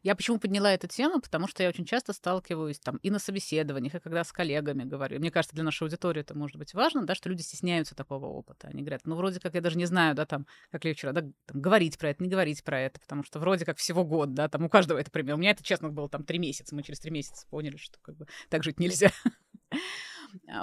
[0.02, 1.20] Я почему подняла эту тему?
[1.20, 5.20] Потому что я очень часто сталкиваюсь там и на собеседованиях, и когда с коллегами говорю.
[5.20, 8.68] Мне кажется, для нашей аудитории это может быть важно, да, что люди стесняются такого опыта.
[8.68, 11.22] Они говорят, ну, вроде как я даже не знаю, да, там, как ли вчера, да,
[11.22, 14.48] там, говорить про это, не говорить про это, потому что вроде как всего год, да,
[14.48, 15.36] там у каждого это пример.
[15.36, 16.76] У меня это, честно, было там три месяца.
[16.76, 19.12] Мы через три месяца поняли, что как бы так жить нельзя.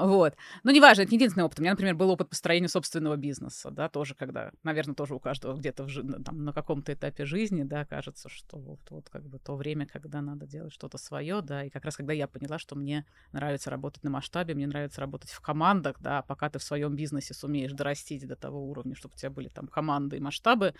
[0.00, 0.36] Вот.
[0.64, 1.58] Но неважно, это не единственный опыт.
[1.58, 5.56] У меня, например, был опыт построения собственного бизнеса, да, тоже когда, наверное, тоже у каждого
[5.56, 9.56] где-то в, там, на каком-то этапе жизни, да, кажется, что вот, вот как бы то
[9.56, 13.06] время, когда надо делать что-то свое, да, и как раз когда я поняла, что мне
[13.32, 17.34] нравится работать на масштабе, мне нравится работать в командах, да, пока ты в своем бизнесе
[17.34, 20.74] сумеешь дорастить до того уровня, чтобы у тебя были там команды и масштабы,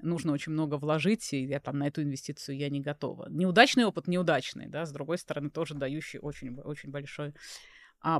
[0.00, 3.28] нужно очень много вложить, и я там на эту инвестицию я не готова.
[3.28, 7.32] Неудачный опыт неудачный, да, с другой стороны, тоже дающий очень, очень большой а,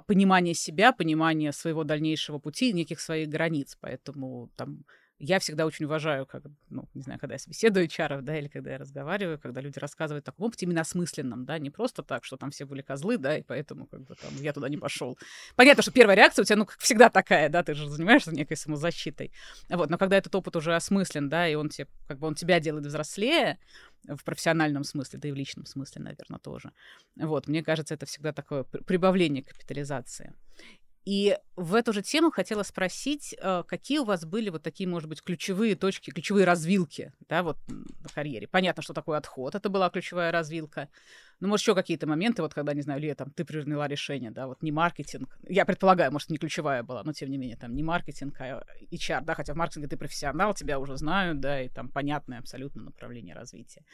[0.06, 3.76] понимание себя, понимание своего дальнейшего пути, неких своих границ.
[3.80, 4.84] Поэтому там
[5.24, 8.72] я всегда очень уважаю, как, ну, не знаю, когда я собеседую HR, да, или когда
[8.72, 12.36] я разговариваю, когда люди рассказывают о таком опыте именно осмысленном, да, не просто так, что
[12.36, 15.18] там все были козлы, да, и поэтому как бы там я туда не пошел.
[15.56, 18.56] Понятно, что первая реакция у тебя, ну, как всегда такая, да, ты же занимаешься некой
[18.56, 19.32] самозащитой.
[19.70, 22.60] Вот, но когда этот опыт уже осмыслен, да, и он тебе, как бы он тебя
[22.60, 23.58] делает взрослее,
[24.06, 26.72] в профессиональном смысле, да и в личном смысле, наверное, тоже.
[27.16, 30.34] Вот, мне кажется, это всегда такое прибавление капитализации.
[31.04, 35.08] И в эту же тему хотела спросить, э, какие у вас были вот такие, может
[35.08, 38.48] быть, ключевые точки, ключевые развилки, да, вот на карьере.
[38.48, 40.88] Понятно, что такое отход, это была ключевая развилка.
[41.40, 44.46] Ну, может, еще какие-то моменты, вот когда, не знаю, Лия, там, ты приняла решение, да,
[44.46, 47.82] вот не маркетинг, я предполагаю, может, не ключевая была, но тем не менее, там, не
[47.82, 51.90] маркетинг, а HR, да, хотя в маркетинге ты профессионал, тебя уже знают, да, и там
[51.90, 53.84] понятное абсолютно направление развития.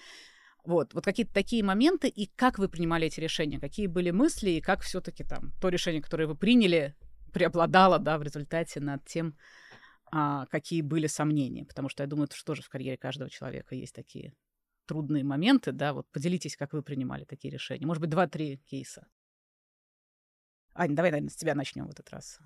[0.65, 4.61] Вот, вот какие-то такие моменты, и как вы принимали эти решения, какие были мысли, и
[4.61, 6.95] как все-таки там то решение, которое вы приняли,
[7.33, 9.37] преобладало, да, в результате над тем,
[10.13, 11.65] а, какие были сомнения.
[11.65, 14.35] Потому что я думаю, что тоже в карьере каждого человека есть такие
[14.87, 17.87] трудные моменты, да, вот поделитесь, как вы принимали такие решения.
[17.87, 19.07] Может быть, два-три кейса.
[20.75, 22.41] Аня, давай, наверное, с тебя начнем в этот раз.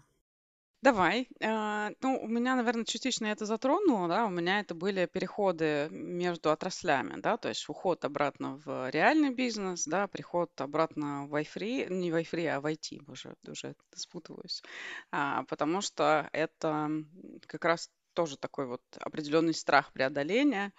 [0.85, 1.29] Давай.
[1.43, 6.51] А, ну, у меня, наверное, частично это затронуло, да, у меня это были переходы между
[6.51, 12.13] отраслями, да, то есть уход обратно в реальный бизнес, да, приход обратно в iFree, не
[12.13, 14.63] в iFree, а в IT, уже, уже спутываюсь,
[15.11, 16.91] а, потому что это
[17.47, 20.71] как раз тоже такой вот определенный страх преодоления,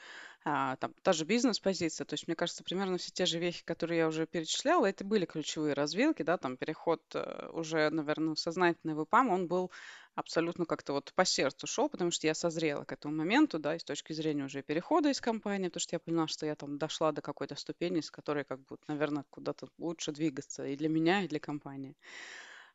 [0.48, 2.06] а, там, та же бизнес-позиция.
[2.06, 5.26] То есть, мне кажется, примерно все те же вехи, которые я уже перечисляла, это были
[5.26, 9.72] ключевые развилки, да, там переход э, уже, наверное, в сознательный ВПАМ, он был
[10.14, 13.80] абсолютно как-то вот по сердцу шел, потому что я созрела к этому моменту, да, и
[13.80, 17.12] с точки зрения уже перехода из компании, потому что я поняла, что я там дошла
[17.12, 21.28] до какой-то ступени, с которой как бы, наверное, куда-то лучше двигаться и для меня, и
[21.28, 21.96] для компании.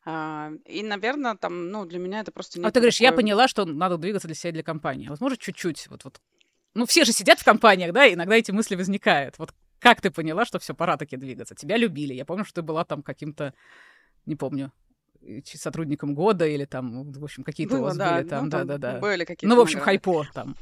[0.03, 2.59] А, и, наверное, там, ну, для меня это просто...
[2.65, 3.11] А ты говоришь, такое...
[3.11, 5.07] я поняла, что надо двигаться для себя и для компании.
[5.07, 6.19] Вот может чуть-чуть, вот, вот
[6.73, 9.37] ну, все же сидят в компаниях, да, иногда эти мысли возникают.
[9.37, 11.55] Вот как ты поняла, что все, пора таки двигаться?
[11.55, 12.13] Тебя любили.
[12.13, 13.53] Я помню, что ты была там каким-то,
[14.25, 14.71] не помню,
[15.43, 18.93] сотрудником года или там, в общем, какие-то у вас да, были там, да-да-да.
[18.93, 19.47] Ну, были какие-то.
[19.47, 20.55] Ну, в общем, хайпо там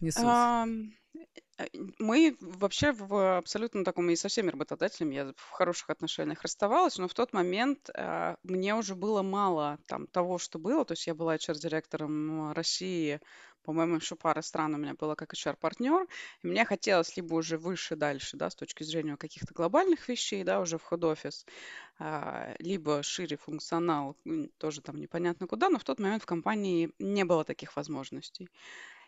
[0.00, 0.24] несут.
[0.24, 0.66] Э,
[1.98, 7.08] мы вообще в абсолютно таком и со всеми работодателями я в хороших отношениях расставалась, но
[7.08, 10.84] в тот момент э, мне уже было мало там того, что было.
[10.84, 13.20] То есть я была HR-директором России,
[13.64, 16.06] по-моему, еще пара стран у меня было как HR-партнер.
[16.42, 20.60] И мне хотелось либо уже выше дальше, да, с точки зрения каких-то глобальных вещей, да,
[20.60, 21.46] уже в ход-офис,
[21.98, 24.16] э, либо шире функционал,
[24.58, 28.48] тоже там непонятно куда, но в тот момент в компании не было таких возможностей.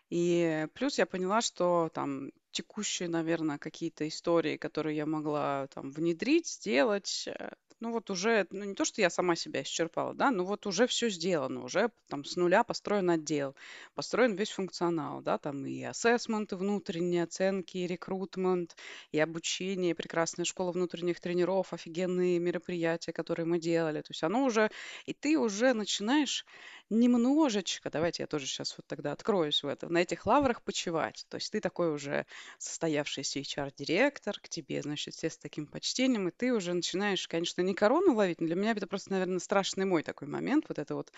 [0.09, 6.47] И плюс я поняла, что там текущие, наверное, какие-то истории, которые я могла там внедрить,
[6.47, 7.49] сделать, э,
[7.81, 10.87] ну вот уже, ну не то, что я сама себя исчерпала, да, но вот уже
[10.87, 13.55] все сделано, уже там с нуля построен отдел,
[13.93, 18.77] построен весь функционал, да, там и ассессменты внутренние, оценки, и рекрутмент,
[19.11, 24.71] и обучение, прекрасная школа внутренних тренеров, офигенные мероприятия, которые мы делали, то есть оно уже,
[25.05, 26.45] и ты уже начинаешь
[26.89, 31.25] немножечко, давайте я тоже сейчас вот тогда откроюсь в это, на этих лаврах почивать.
[31.29, 32.25] То есть ты такой уже
[32.57, 37.73] состоявшийся HR-директор, к тебе, значит, все с таким почтением, и ты уже начинаешь, конечно, не
[37.73, 41.11] корону ловить, но для меня это просто, наверное, страшный мой такой момент, вот это вот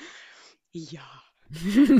[0.73, 1.05] я.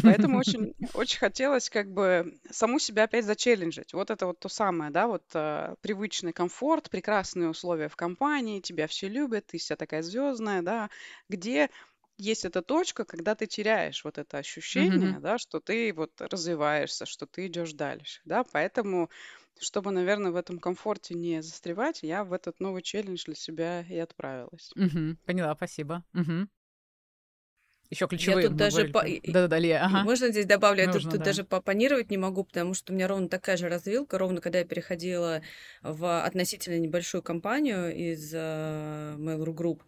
[0.04, 3.94] Поэтому очень, очень хотелось как бы саму себя опять зачелленджить.
[3.94, 8.88] Вот это вот то самое, да, вот э, привычный комфорт, прекрасные условия в компании, тебя
[8.88, 10.90] все любят, ты вся такая звездная, да,
[11.30, 11.70] где
[12.18, 15.20] есть эта точка, когда ты теряешь вот это ощущение, Мгм.
[15.20, 19.10] да, что ты вот развиваешься, что ты идешь дальше, да, поэтому,
[19.60, 23.98] чтобы, наверное, в этом комфорте не застревать, я в этот новый челлендж для себя и
[23.98, 24.76] отправилась.
[24.76, 25.18] Мгм.
[25.26, 26.04] Поняла, спасибо.
[26.14, 26.50] Мгм.
[27.90, 29.00] Еще Я ключевые тут мы даже по...
[29.06, 30.04] и- и- Да-да-да, Лия, ага.
[30.04, 31.26] Можно здесь добавлю, я тут, Нужно, тут да.
[31.26, 34.66] даже попонировать не могу, потому что у меня ровно такая же развилка, ровно когда я
[34.66, 35.42] переходила
[35.82, 39.80] в относительно небольшую компанию из э, Mail.ru Group,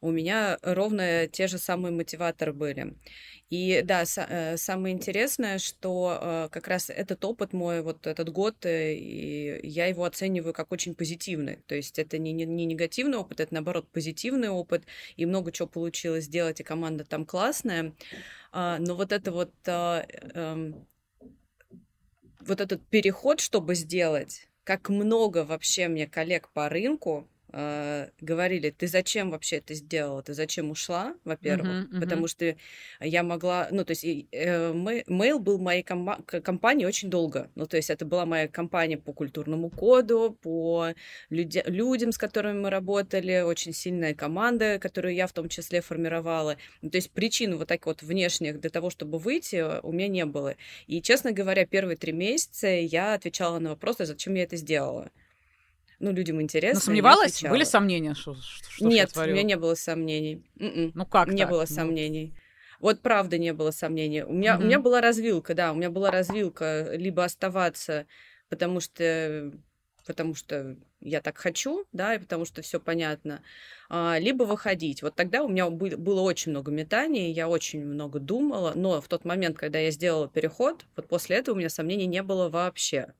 [0.00, 2.94] у меня ровно те же самые мотиваторы были.
[3.52, 8.64] И да, э, самое интересное, что э, как раз этот опыт мой, вот этот год,
[8.64, 11.56] э, и я его оцениваю как очень позитивный.
[11.66, 14.84] То есть это не, не, не негативный опыт, это наоборот позитивный опыт,
[15.16, 17.92] и много чего получилось сделать, и команда там классная.
[18.52, 20.86] А, но вот это вот, а, эм,
[22.40, 28.86] вот этот переход, чтобы сделать, как много вообще мне коллег по рынку э, говорили, ты
[28.86, 32.00] зачем вообще это сделала, ты зачем ушла, во-первых, Мгм, мгм.
[32.00, 32.56] потому что
[33.00, 37.50] я могла, ну, то есть э, мы- Mail был моей комба- к- компанией очень долго,
[37.54, 40.88] ну, то есть это была моя компания по культурному коду, по
[41.30, 46.56] людя- людям, с которыми мы работали, очень сильная команда, которую я в том числе формировала,
[46.82, 50.08] ну, то есть причин вот так вот внешних для того, чтобы выйти, э, у меня
[50.08, 50.56] не было.
[50.86, 55.10] И, честно говоря, первые три месяца я отвечала на вопросы, зачем я это сделала.
[56.02, 56.78] Ну, людям Но интересно.
[56.78, 57.42] я сомневалась?
[57.42, 60.42] Были сомнения, что, что, Нет, у меня не было сомнений.
[60.58, 60.90] М-м.
[60.94, 61.50] Ну как Не так?
[61.50, 62.34] было Ну, сомнений.
[62.80, 64.24] Вот правда не было сомнений.
[64.24, 68.06] У меня, у меня была развилка, да, у меня была развилка либо оставаться,
[68.48, 69.52] потому что
[70.04, 73.40] потому что я так хочу, да, и потому что все понятно,
[73.88, 75.00] а, либо выходить.
[75.02, 79.06] Вот тогда у меня бы- было очень много метаний, я очень много думала, но в
[79.06, 83.14] тот момент, когда я сделала переход, вот после этого у меня сомнений не было вообще.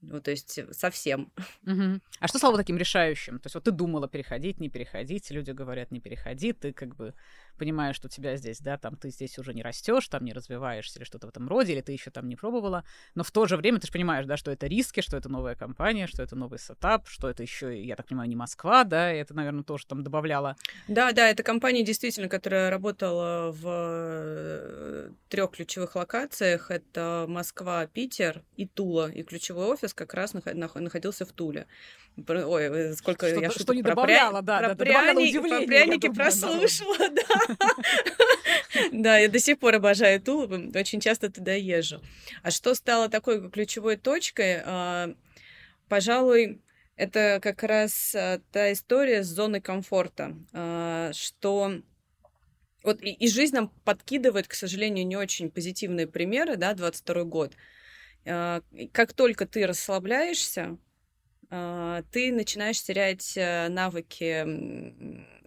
[0.00, 1.32] Ну, то есть совсем.
[1.62, 2.00] Мгм.
[2.20, 3.38] А что стало таким решающим?
[3.38, 7.14] То есть вот ты думала переходить, не переходить, люди говорят не переходи, ты как бы
[7.58, 10.98] понимаешь, что у тебя здесь, да, там ты здесь уже не растешь, там не развиваешься
[10.98, 12.84] или что-то в этом роде, или ты еще там не пробовала,
[13.14, 15.56] но в то же время ты же понимаешь, да, что это риски, что это новая
[15.56, 19.18] компания, что это новый сетап, что это еще, я так понимаю, не Москва, да, и
[19.18, 20.56] это, наверное, тоже там добавляло.
[20.86, 26.70] Да, да, это компания действительно, которая работала в трех ключевых локациях.
[26.70, 29.10] Это Москва, Питер и Тула.
[29.10, 31.66] И ключевой офис как раз нах- нах- находился в Туле.
[32.26, 35.38] Ой, э, сколько Что- я что шуток не про, добавляло, пря- да, про да, пряники,
[35.38, 37.66] про пряники прослушала, да.
[38.92, 42.02] Да, я до сих пор обожаю Тулу, очень часто туда езжу.
[42.42, 44.62] А что стало такой ключевой точкой?
[44.64, 45.14] А,
[45.88, 46.60] Пожалуй,
[46.96, 51.80] это как раз а, та история с зоной комфорта, а, что
[52.84, 57.54] вот и, и жизнь нам подкидывает, к сожалению, не очень позитивные примеры, да, 22 год.
[58.24, 60.78] И Как только ты расслабляешься,
[61.50, 64.44] а, ты начинаешь терять э, навыки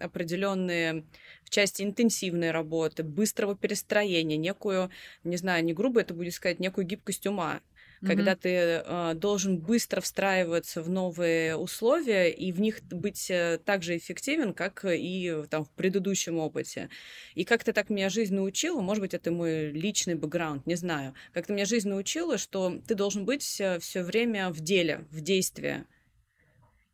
[0.02, 1.04] определенные
[1.44, 4.90] в части интенсивной работы, быстрого перестроения, некую,
[5.22, 7.60] не знаю, не грубо это будет сказать, некую гибкость ума
[8.02, 13.82] когда ты э, должен быстро встраиваться в новые условия и в них быть э, так
[13.82, 16.90] же эффективен, как и э, там в предыдущем опыте.
[17.34, 21.14] И как-то так меня жизнь научила, может быть, это мой личный бэкграунд, не знаю.
[21.32, 25.84] Как-то меня жизнь научила, что ты должен быть все время в деле, в действии.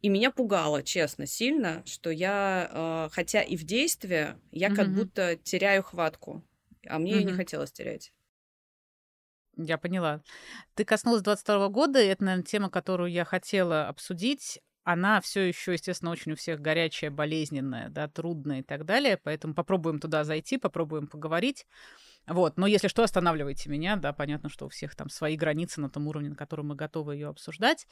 [0.00, 4.94] И меня пугало, честно, сильно, что я, э, хотя и в действии, я как Мгм.
[4.94, 6.44] будто теряю хватку,
[6.86, 8.12] а мне ее не хотелось терять.
[9.58, 10.22] Я поняла.
[10.74, 14.60] Ты коснулась 22 года, и это, наверное, тема, которую я хотела обсудить.
[14.84, 19.18] Она все еще, естественно, очень у всех горячая, болезненная, да, трудная и так далее.
[19.22, 21.66] Поэтому попробуем туда зайти, попробуем поговорить.
[22.26, 25.90] Вот, но если что, останавливайте меня, да, понятно, что у всех там свои границы на
[25.90, 27.86] том уровне, на котором мы готовы ее обсуждать.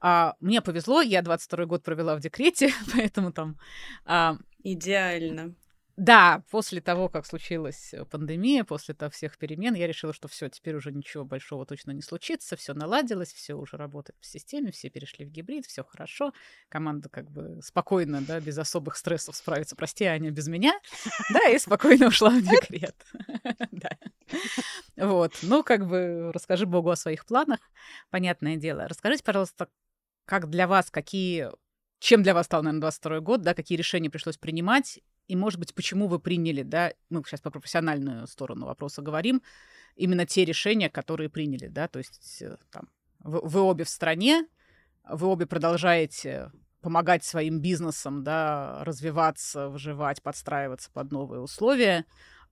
[0.00, 3.58] А, мне повезло, я 22 год провела в декрете, поэтому там
[4.04, 5.54] а, Идеально.
[5.96, 10.48] Да, после того, как случилась э, пандемия, после того всех перемен, я решила, что все,
[10.48, 14.88] теперь уже ничего большого точно не случится, все наладилось, все уже работает в системе, все
[14.88, 16.32] перешли в гибрид, все хорошо,
[16.70, 19.76] команда как бы спокойно, да, без особых стрессов справится.
[19.76, 20.72] Прости, Аня, без меня,
[21.30, 22.96] да, и спокойно ушла в декрет.
[24.96, 27.60] Вот, ну, как бы расскажи Богу о своих планах,
[28.10, 28.88] понятное дело.
[28.88, 29.68] Расскажите, пожалуйста,
[30.24, 31.50] как для вас, какие
[31.98, 34.98] чем для вас стал, наверное, 22 год, да, какие решения пришлось принимать,
[35.28, 39.42] и, может быть, почему вы приняли, да, мы сейчас по профессиональную сторону вопроса говорим,
[39.96, 42.88] именно те решения, которые приняли, да, то есть э, там,
[43.20, 44.46] вы, вы обе в стране,
[45.08, 46.50] вы обе продолжаете
[46.80, 52.04] помогать своим бизнесам, да, развиваться, выживать, подстраиваться под новые условия,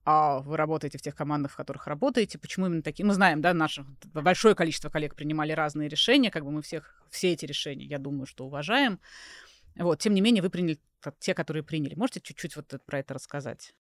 [0.03, 2.39] а вы работаете в тех командах, в которых работаете.
[2.39, 3.05] Почему именно такие?
[3.05, 7.33] Мы знаем, да, наше большое количество коллег принимали разные решения, как бы мы всех, все
[7.33, 8.99] эти решения, я думаю, что уважаем.
[9.75, 10.79] Вот, тем не менее, вы приняли
[11.19, 11.95] те, которые приняли.
[11.95, 13.73] Можете чуть-чуть вот про это рассказать?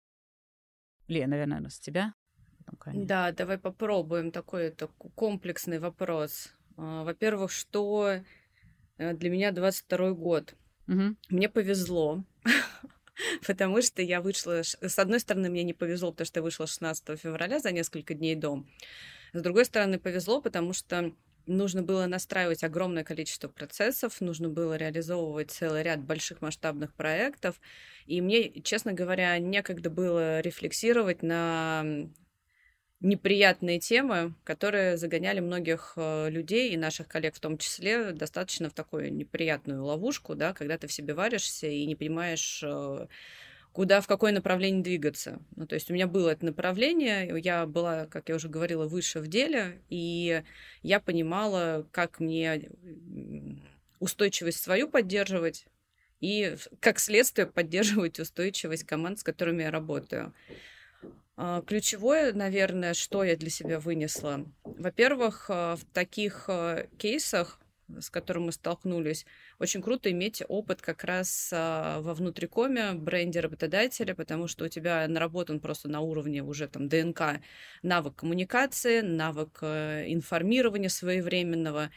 [1.09, 2.15] Лена, наверное, с тебя.
[2.95, 6.53] Да, давай попробуем такой это комплексный вопрос.
[6.77, 8.21] А, во-первых, что
[8.97, 10.55] э, для меня 22 год.
[10.87, 11.17] Угу.
[11.29, 12.25] Мне повезло,
[13.47, 14.63] потому что я вышла...
[14.63, 18.37] С одной стороны, мне не повезло, потому что я вышла 16 февраля за несколько дней
[18.37, 18.65] до.
[19.33, 21.13] С другой стороны, повезло, потому что
[21.51, 27.61] нужно было настраивать огромное количество процессов, нужно было реализовывать целый ряд больших масштабных проектов.
[28.07, 31.85] И мне, честно говоря, некогда было рефлексировать на
[33.01, 38.75] неприятные темы, которые загоняли многих э, людей и наших коллег в том числе достаточно в
[38.75, 43.07] такую неприятную ловушку, да, когда ты в себе варишься и не понимаешь, э,
[43.73, 45.41] куда, в какое направление двигаться.
[45.57, 49.21] Ну, то есть у меня было это направление, я была, как я уже говорила, выше
[49.21, 50.43] в деле, и
[50.83, 52.71] я понимала, как мне
[53.99, 55.67] устойчивость свою поддерживать,
[56.21, 60.35] и как следствие поддерживать устойчивость команд, с которыми я работаю.
[61.37, 64.45] А, ключевое, наверное, что я для себя вынесла.
[64.65, 67.59] Во-первых, а, в таких а, кейсах
[68.01, 69.27] с которым мы столкнулись.
[69.59, 75.07] Очень круто иметь опыт как раз а, во внутрикоме бренде работодателя, потому что у тебя
[75.09, 77.41] наработан просто на уровне уже там ДНК
[77.83, 81.91] навык коммуникации, навык э, информирования своевременного,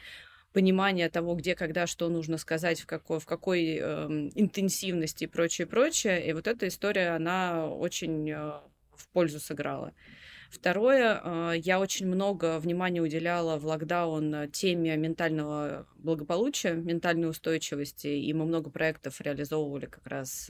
[0.53, 5.67] понимание того, где, когда, что нужно сказать, в какой, в какой э, интенсивности и прочее,
[5.67, 6.25] прочее.
[6.27, 8.35] И вот эта история, она очень э,
[8.95, 9.93] в пользу сыграла.
[10.53, 18.31] Второе, а, я очень много внимания уделяла в локдаун теме ментального благополучия, ментальной устойчивости, и
[18.33, 20.49] мы много проектов реализовывали как раз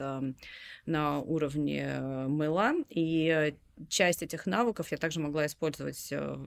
[0.85, 3.55] на уровне э, мыла, и
[3.87, 6.37] часть этих навыков я также могла использовать э,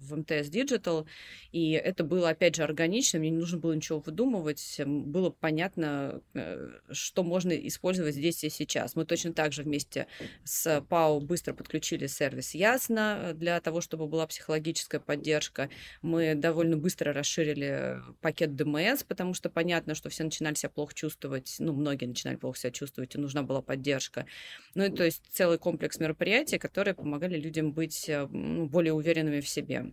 [0.00, 1.06] в МТС Digital,
[1.52, 6.70] и это было, опять же, органично, мне не нужно было ничего выдумывать, было понятно, э,
[6.90, 8.96] что можно использовать здесь и сейчас.
[8.96, 10.06] Мы точно так же вместе
[10.44, 15.70] с ПАО быстро подключили сервис Ясно для того, чтобы была психологическая поддержка.
[16.02, 21.56] Мы довольно быстро расширили пакет ДМС, потому что понятно, что все начинали себя плохо чувствовать,
[21.58, 24.26] ну, многие начинали плохо себя чувствовать, и нужна была поддержка.
[24.74, 29.40] Ну, и то есть целый комплекс мероприятий, которые помогали людям быть э, ну, более уверенными
[29.40, 29.89] в себе.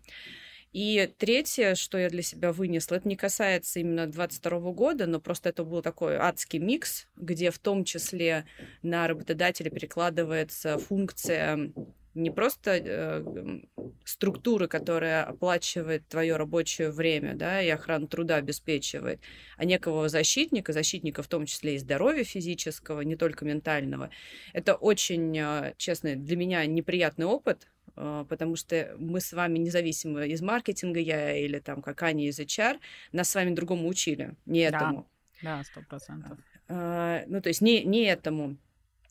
[0.74, 5.50] И третье, что я для себя вынесла, это не касается именно 22 года, но просто
[5.50, 8.46] это был такой адский микс, где в том числе
[8.84, 11.72] на работодателя перекладывается функция
[12.18, 13.60] не просто э,
[14.04, 19.22] структуры, которая оплачивает твое рабочее время, да, и охрану труда обеспечивает,
[19.56, 24.10] а некого защитника, защитника в том числе и здоровья физического, не только ментального.
[24.54, 27.68] Это очень, э, честно, для меня неприятный опыт,
[27.98, 32.80] потому что мы с вами независимо из маркетинга, я или там как Аня из HR,
[33.12, 35.08] нас с вами другому учили, не этому.
[35.42, 36.38] Да, сто процентов.
[36.68, 38.58] А, ну, то есть не, не этому.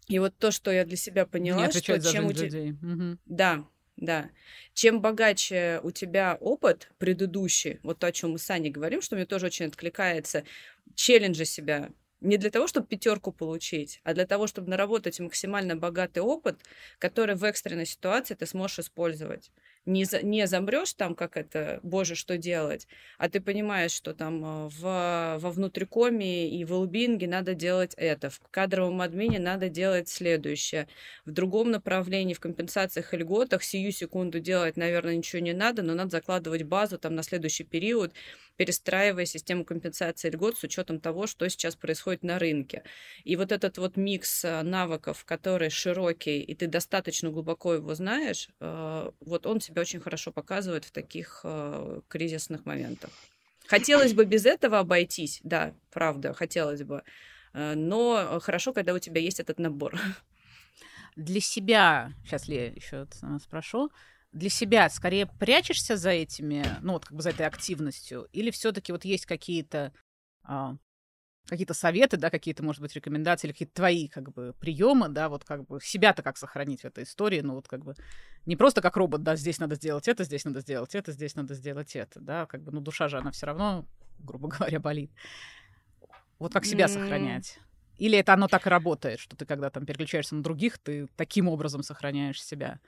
[0.08, 2.74] И вот то, что я для себя поняла, что чем у тебя...
[2.82, 3.18] Угу.
[3.26, 3.64] Да,
[3.96, 4.30] да.
[4.72, 9.16] Чем богаче у тебя опыт предыдущий, вот то, о чем мы с Аней говорим, что
[9.16, 10.44] мне тоже очень откликается,
[10.94, 11.90] челленджи себя
[12.20, 16.60] не для того, чтобы пятерку получить, а для того, чтобы наработать максимально богатый опыт,
[16.98, 19.50] который в экстренной ситуации ты сможешь использовать.
[19.84, 22.88] Не, за, не замрешь там, как это, боже, что делать,
[23.18, 28.28] а ты понимаешь, что там э, в, во внутрикоме и в элбинге надо делать это,
[28.28, 30.88] в кадровом админе надо делать следующее,
[31.24, 35.94] в другом направлении, в компенсациях и льготах сию секунду делать, наверное, ничего не надо, но
[35.94, 38.12] надо закладывать базу там на следующий период,
[38.56, 42.82] перестраивая систему компенсации льгот с учетом того, что сейчас происходит на рынке.
[43.24, 48.48] И вот этот вот микс э, навыков, который широкий, и ты достаточно глубоко его знаешь,
[48.60, 53.10] э, вот он себя очень хорошо показывает в таких э, кризисных моментах.
[53.66, 57.02] Хотелось бы без этого обойтись, да, правда, хотелось бы.
[57.52, 59.98] Но хорошо, когда у тебя есть этот набор.
[61.16, 63.08] для себя, сейчас Лея еще
[63.42, 63.90] спрошу,
[64.36, 68.92] для себя скорее прячешься за этими, ну вот как бы за этой активностью, или все-таки
[68.92, 69.92] вот есть какие-то
[70.44, 70.76] а,
[71.48, 75.44] какие-то советы, да, какие-то, может быть, рекомендации или какие-то твои, как бы, приемы, да, вот
[75.44, 77.94] как бы себя-то как сохранить в этой истории, ну вот как бы
[78.44, 81.54] не просто как робот, да, здесь надо сделать это, здесь надо сделать это, здесь надо
[81.54, 83.86] сделать это, да, как бы, ну душа же она все равно,
[84.18, 85.10] грубо говоря, болит.
[86.38, 86.88] Вот как себя mm.
[86.88, 87.58] сохранять?
[87.96, 91.48] Или это оно так и работает, что ты когда там переключаешься на других, ты таким
[91.48, 92.80] образом сохраняешь себя?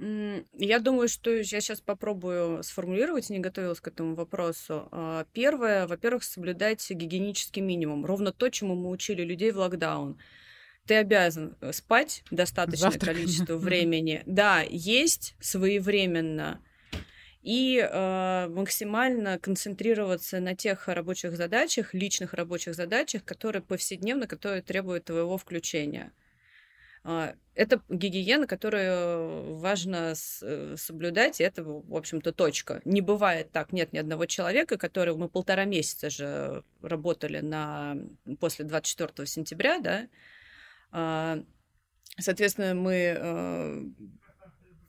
[0.00, 4.88] Я думаю, что я сейчас попробую сформулировать, не готовилась к этому вопросу.
[4.92, 8.06] А, первое, во-первых, соблюдать гигиенический минимум.
[8.06, 10.18] Ровно то, чему мы учили людей в локдаун.
[10.86, 13.14] Ты обязан э, спать достаточное Завтрак.
[13.14, 14.22] количество времени.
[14.24, 16.62] Да, есть своевременно
[17.42, 25.04] и э, максимально концентрироваться на тех рабочих задачах, личных рабочих задачах, которые повседневно, которые требуют
[25.06, 26.12] твоего включения.
[27.02, 32.80] А, это гигиена, которую важно э, соблюдать, и это, в общем-то, точка.
[32.84, 35.14] Не бывает так, нет ни одного человека, который...
[35.14, 37.96] Мы полтора месяца же работали на...
[38.38, 40.08] после 24 сентября, да,
[40.92, 41.42] а,
[42.18, 43.82] Соответственно, мы э,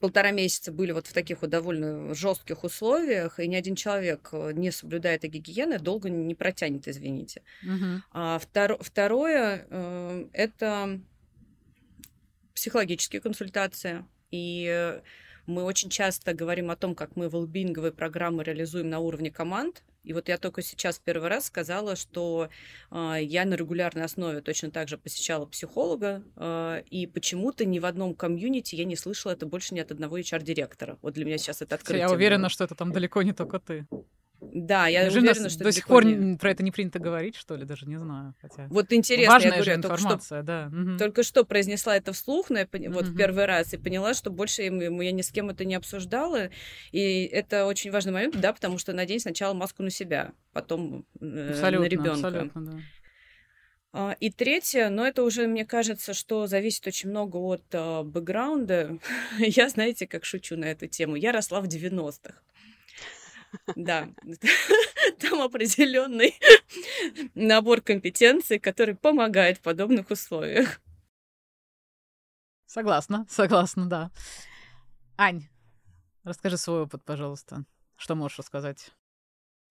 [0.00, 4.52] полтора месяца были вот в таких вот довольно жестких условиях, и ни один человек, э,
[4.52, 7.42] не соблюдая этой гигиены, долго не протянет, извините.
[7.62, 8.02] Угу.
[8.12, 9.66] А втор, второе,
[10.32, 11.00] это
[12.62, 14.04] психологические консультации.
[14.30, 15.00] И
[15.46, 19.82] мы очень часто говорим о том, как мы волбинговые программы реализуем на уровне команд.
[20.04, 22.48] И вот я только сейчас первый раз сказала, что
[22.90, 27.86] э, я на регулярной основе точно так же посещала психолога, э, и почему-то ни в
[27.86, 30.98] одном комьюнити я не слышала это больше ни от одного HR-директора.
[31.02, 32.00] Вот для меня сейчас это открытие.
[32.00, 32.50] Я уверена, было.
[32.50, 33.86] что это там далеко не только ты.
[34.50, 36.36] Да, я Неужели уверена, что до сих пор не...
[36.36, 38.34] про это не принято говорить, что ли, даже не знаю.
[38.40, 38.66] Хотя...
[38.68, 40.70] Вот интересно, Важная я говорю, же информация, только что, да.
[40.90, 40.98] Угу.
[40.98, 42.82] Только что произнесла это вслух, но я пон...
[42.82, 42.92] угу.
[42.92, 46.50] вот в первый раз, и поняла, что больше я ни с кем это не обсуждала,
[46.90, 51.50] и это очень важный момент, да, потому что надень сначала маску на себя, потом э,
[51.50, 52.28] абсолютно, на ребенка.
[52.28, 52.78] Абсолютно, да.
[53.94, 58.98] А, и третье, но это уже, мне кажется, что зависит очень много от э, бэкграунда.
[59.38, 61.14] я, знаете, как шучу на эту тему.
[61.14, 62.34] Я росла в 90-х.
[63.76, 64.08] Да,
[65.18, 66.38] там определенный
[67.34, 70.80] набор компетенций, который помогает в подобных условиях.
[72.66, 74.10] Согласна, согласна, да.
[75.18, 75.48] Ань,
[76.24, 77.64] расскажи свой опыт, пожалуйста.
[77.96, 78.90] Что можешь рассказать?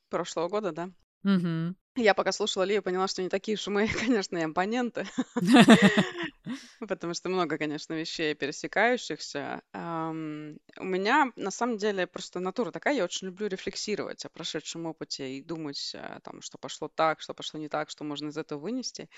[0.10, 0.92] Прошлого года, да?
[1.24, 1.76] Угу.
[1.98, 5.06] Я пока слушала Лию, поняла, что не такие уж мы, конечно, и оппоненты.
[6.80, 9.62] Потому что много, конечно, вещей пересекающихся.
[9.74, 15.32] У меня, на самом деле, просто натура такая, я очень люблю рефлексировать о прошедшем опыте
[15.32, 18.60] и думать, а, там, что пошло так, что пошло не так, что можно из этого
[18.60, 19.10] вынести.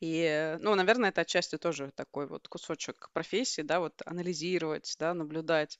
[0.00, 5.78] И, ну, наверное, это отчасти тоже такой вот кусочек профессии, да, вот анализировать, да, наблюдать.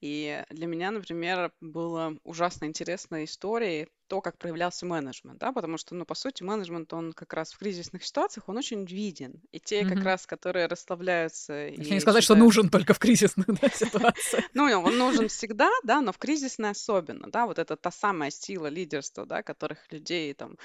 [0.00, 5.83] И для меня, например, было ужасно интересной историей то, как проявлялся менеджмент, да, потому что,
[5.90, 9.40] ну, по сути, менеджмент, он как раз в кризисных ситуациях, он очень виден.
[9.52, 9.94] И те, mm-hmm.
[9.94, 11.68] как раз, которые расслабляются...
[11.68, 12.38] Если не сказать, считают...
[12.38, 14.44] что нужен только в кризисных да, ситуациях.
[14.54, 18.66] Ну, он нужен всегда, да, но в кризисной особенно, да, вот это та самая сила
[18.66, 20.56] лидерства, да, которых людей там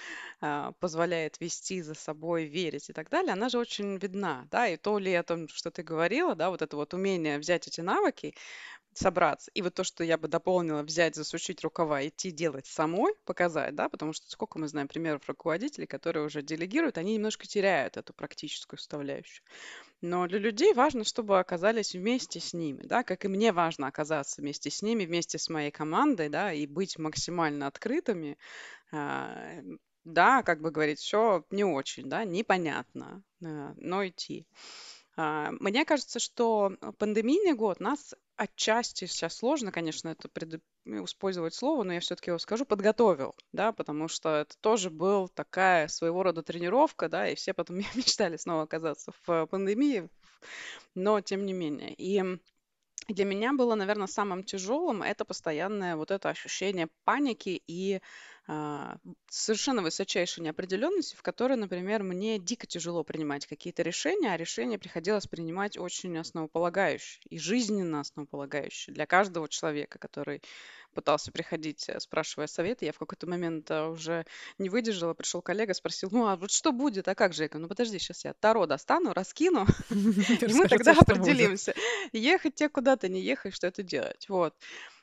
[0.42, 4.78] а, позволяет вести за собой, верить и так далее, она же очень видна, да, и
[4.78, 8.36] то ли о том, что ты говорила, да, вот это вот умение взять эти навыки,
[9.00, 9.50] собраться.
[9.54, 13.88] И вот то, что я бы дополнила, взять, засучить рукава, идти делать самой, показать, да,
[13.90, 18.78] потому что сколько мы знаем примеров руководителей, которые уже делегируют, они немножко теряют эту практическую
[18.78, 19.44] составляющую.
[20.02, 24.42] Но для людей важно, чтобы оказались вместе с ними, да, как и мне важно оказаться
[24.42, 28.38] вместе с ними, вместе с моей командой, да, и быть максимально открытыми,
[28.92, 29.62] а,
[30.04, 34.46] да, как бы говорить, все не очень, да, непонятно, а, но идти.
[35.22, 40.64] А, мне кажется, что пандемийный год нас отчасти сейчас сложно, конечно, это пред...
[40.86, 45.90] использовать слово, но я все-таки его скажу, подготовил, да, потому что это тоже был такая
[45.90, 50.08] своего рода тренировка, да, и все потом мечтали снова оказаться в пандемии,
[50.96, 51.94] но тем не менее.
[51.96, 52.24] И
[53.10, 58.00] для меня было, наверное, самым тяжелым это постоянное вот это ощущение паники и
[59.30, 65.28] совершенно высочайшей неопределенности, в которой, например, мне дико тяжело принимать какие-то решения, а решения приходилось
[65.28, 70.42] принимать очень основополагающие и жизненно основополагающие для каждого человека, который
[70.94, 72.82] пытался приходить, э, спрашивая совет.
[72.82, 74.26] Я в какой-то момент э, уже
[74.58, 77.44] не выдержала, пришел коллега, спросил, ну а вот что будет, а как же?
[77.44, 81.76] Я говорю, ну подожди, сейчас я Таро достану, раскину, и мы тогда определимся.
[82.12, 84.28] Ехать тебе куда-то, не ехать, что это делать.
[84.28, 84.56] Вот.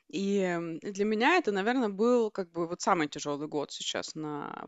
[0.08, 4.66] И для меня это, наверное, был как бы вот самый тяжелый год сейчас на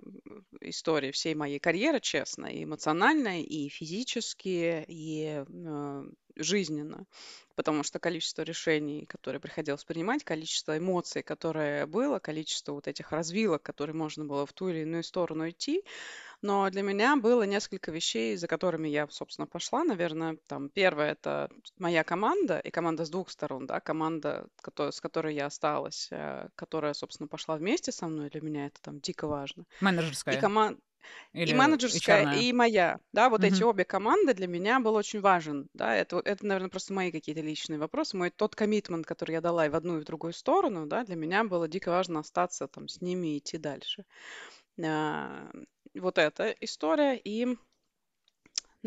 [0.60, 6.02] истории всей моей карьеры, честно, и эмоционально, и физически, и э,
[6.38, 7.04] жизненно,
[7.54, 13.62] потому что количество решений, которые приходилось принимать, количество эмоций, которое было, количество вот этих развилок,
[13.62, 15.82] которые можно было в ту или иную сторону идти,
[16.40, 19.84] но для меня было несколько вещей, за которыми я, собственно, пошла.
[19.84, 25.34] Наверное, там первое это моя команда, и команда с двух сторон, да, команда, с которой
[25.34, 28.30] я осталась, э, которая, собственно, пошла вместе со мной.
[28.30, 29.64] Для меня это там дико важно.
[29.80, 30.36] Менеджерская.
[30.36, 30.78] И команда
[31.32, 33.46] и менеджерская, и, и моя, да, вот угу.
[33.46, 37.40] эти обе команды для меня был очень важен, да, это, это, наверное, просто мои какие-то
[37.40, 40.86] личные вопросы, мой тот коммитмент, который я дала и в одну, и в другую сторону,
[40.86, 44.04] да, для меня было дико важно остаться там с ними и идти дальше.
[44.82, 45.50] А,
[45.94, 47.16] вот эта история.
[47.16, 47.56] И,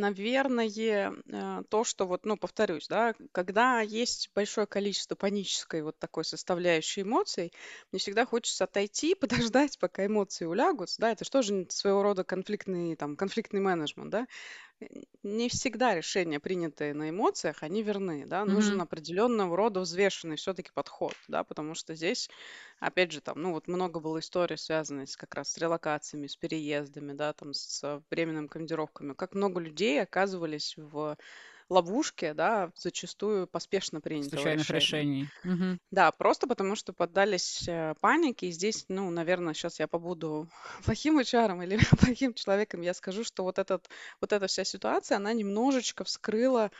[0.02, 6.26] наверное, э, то, что вот, ну, повторюсь, да, когда есть большое количество панической вот такой
[6.26, 7.54] составляющей эмоций,
[7.91, 9.16] мне всегда хочется отойти,
[9.52, 14.28] подождать, пока эмоции улягутся, да, это же своего рода конфликтный, там, конфликтный менеджмент, да,
[15.23, 18.82] не всегда решения, принятые на эмоциях, они верны, да, нужен Мгм.
[18.82, 22.29] определенного рода взвешенный все-таки подход, да, потому что здесь,
[22.79, 26.36] опять же, там, ну вот много было историй, связанных с, как раз с релокациями, с
[26.36, 31.17] переездами, да, там, с временными командировками, как много людей оказывались в
[31.72, 34.80] ловушке, да, зачастую поспешно принятого Случайных решения.
[34.80, 35.30] решений.
[35.43, 35.80] Мгм.
[35.91, 38.47] Да, просто потому что поддались э, панике.
[38.47, 40.47] И здесь, ну, наверное, сейчас я побуду
[40.86, 42.82] плохим HR или плохим человеком.
[42.82, 43.89] Я скажу, что вот, этот,
[44.22, 46.72] вот эта вся ситуация, она немножечко вскрыла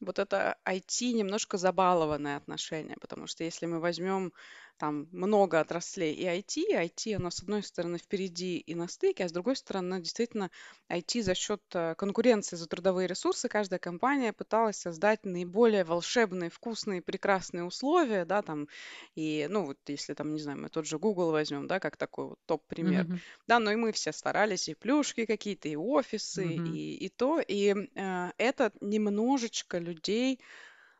[0.00, 4.32] вот это IT немножко забалованное отношение, потому что если мы возьмем
[4.78, 9.28] там много отраслей и IT, IT, оно с одной стороны впереди и на стыке, а
[9.28, 10.50] с другой стороны действительно
[10.88, 13.48] IT за счет э, конкуренции за трудовые ресурсы.
[13.48, 18.68] Каждая компания пыталась создать наиболее волшебные, вкусные, прекрасные условия, да, там,
[19.14, 22.26] и, ну, вот если там, не знаю, мы тот же Google возьмем, да, как такой
[22.28, 23.22] вот топ-пример, Мгм.
[23.46, 26.78] да, но и мы все старались, и плюшки какие-то, и офисы, Мгм.
[26.78, 30.40] и, и то, и э, это немножечко людей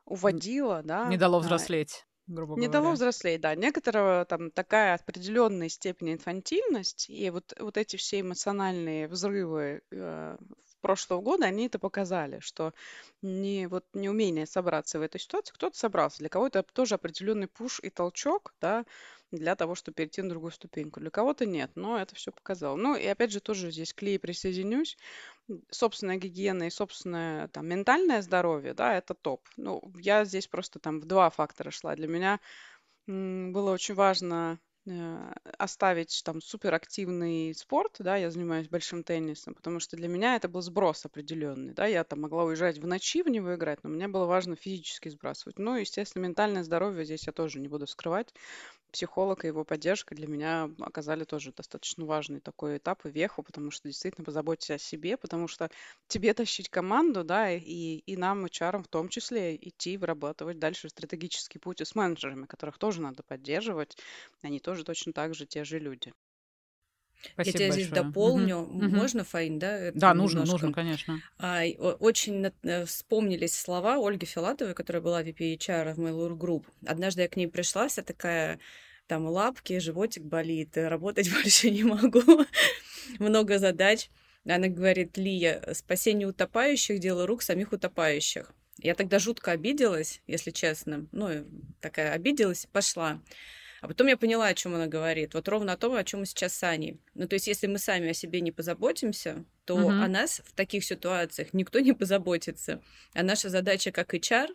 [0.04, 2.94] уводило, Не да, дало а, взрослеть, грубо не дало говоря.
[2.94, 3.54] взрослеть, да.
[3.54, 10.36] Некоторого там такая определенная степень инфантильность, и вот, вот эти все эмоциональные взрывы э,
[10.80, 12.72] прошлого года, они это показали, что
[13.22, 17.90] не, вот, неумение собраться в этой ситуации, кто-то собрался, для кого-то тоже определенный пуш и
[17.90, 18.84] толчок, да,
[19.30, 21.00] для того, чтобы перейти на другую ступеньку.
[21.00, 22.76] Для кого-то нет, но это все показало.
[22.76, 24.96] Ну и опять же тоже здесь к Лии присоединюсь.
[25.70, 29.46] Собственная гигиена и собственное там ментальное здоровье, да, это топ.
[29.56, 31.94] Ну, я здесь просто там в два фактора шла.
[31.96, 32.40] Для меня
[33.06, 39.96] было очень важно э, оставить там суперактивный спорт, да, я занимаюсь большим теннисом, потому что
[39.96, 43.54] для меня это был сброс определенный, да, я там могла уезжать в ночи в него
[43.54, 45.58] играть, но мне было важно физически сбрасывать.
[45.58, 48.34] Ну, естественно, ментальное здоровье здесь я тоже не буду скрывать.
[48.92, 53.70] Психолог и его поддержка для меня оказали тоже достаточно важный такой этап и веху, потому
[53.70, 55.70] что действительно позаботься о себе, потому что
[56.06, 57.60] тебе тащить команду, да, и,
[58.06, 63.00] и нам, HR, в том числе, идти вырабатывать дальше стратегический путь с менеджерами, которых тоже
[63.02, 63.96] надо поддерживать.
[64.42, 66.12] Они тоже точно так же те же люди.
[67.24, 68.02] Я Спасибо тебя здесь большое.
[68.02, 68.12] Мгм.
[68.12, 68.58] дополню.
[68.60, 68.96] Мгм.
[68.96, 70.52] Можно, Фаин, да, это Да, нужно, немножко?
[70.66, 71.22] нужно, конечно.
[71.38, 71.62] А,
[72.00, 76.64] очень э, вспомнились слова Ольги Филатовой, которая была VP HR в Mail.ru Group.
[76.86, 78.58] Однажды я к ней пришла, вся такая,
[79.06, 82.22] там, лапки, животик болит, э, работать больше не могу,
[83.18, 84.10] много задач.
[84.44, 88.52] Она говорит, Лия, спасение утопающих– дело рук самих утопающих.
[88.78, 91.06] Я тогда жутко обиделась, если честно.
[91.12, 91.44] Ну,
[91.80, 93.20] такая обиделась пошла.
[93.80, 95.34] А потом я поняла, о чем она говорит.
[95.34, 97.00] Вот ровно о том, о чем мы сейчас с Аней.
[97.14, 100.02] Ну, то есть, если мы сами о себе не позаботимся, то Мгм.
[100.02, 102.82] о нас в таких ситуациях никто не позаботится.
[103.14, 104.48] А наша задача как HR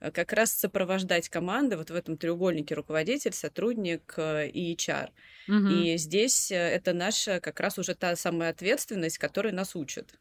[0.00, 5.10] э, как раз сопровождать команды вот в этом треугольнике руководитель, сотрудник э, и HR.
[5.48, 5.68] Мгм.
[5.70, 10.18] И здесь э, это наша как раз уже та самая ответственность, которой нас учат.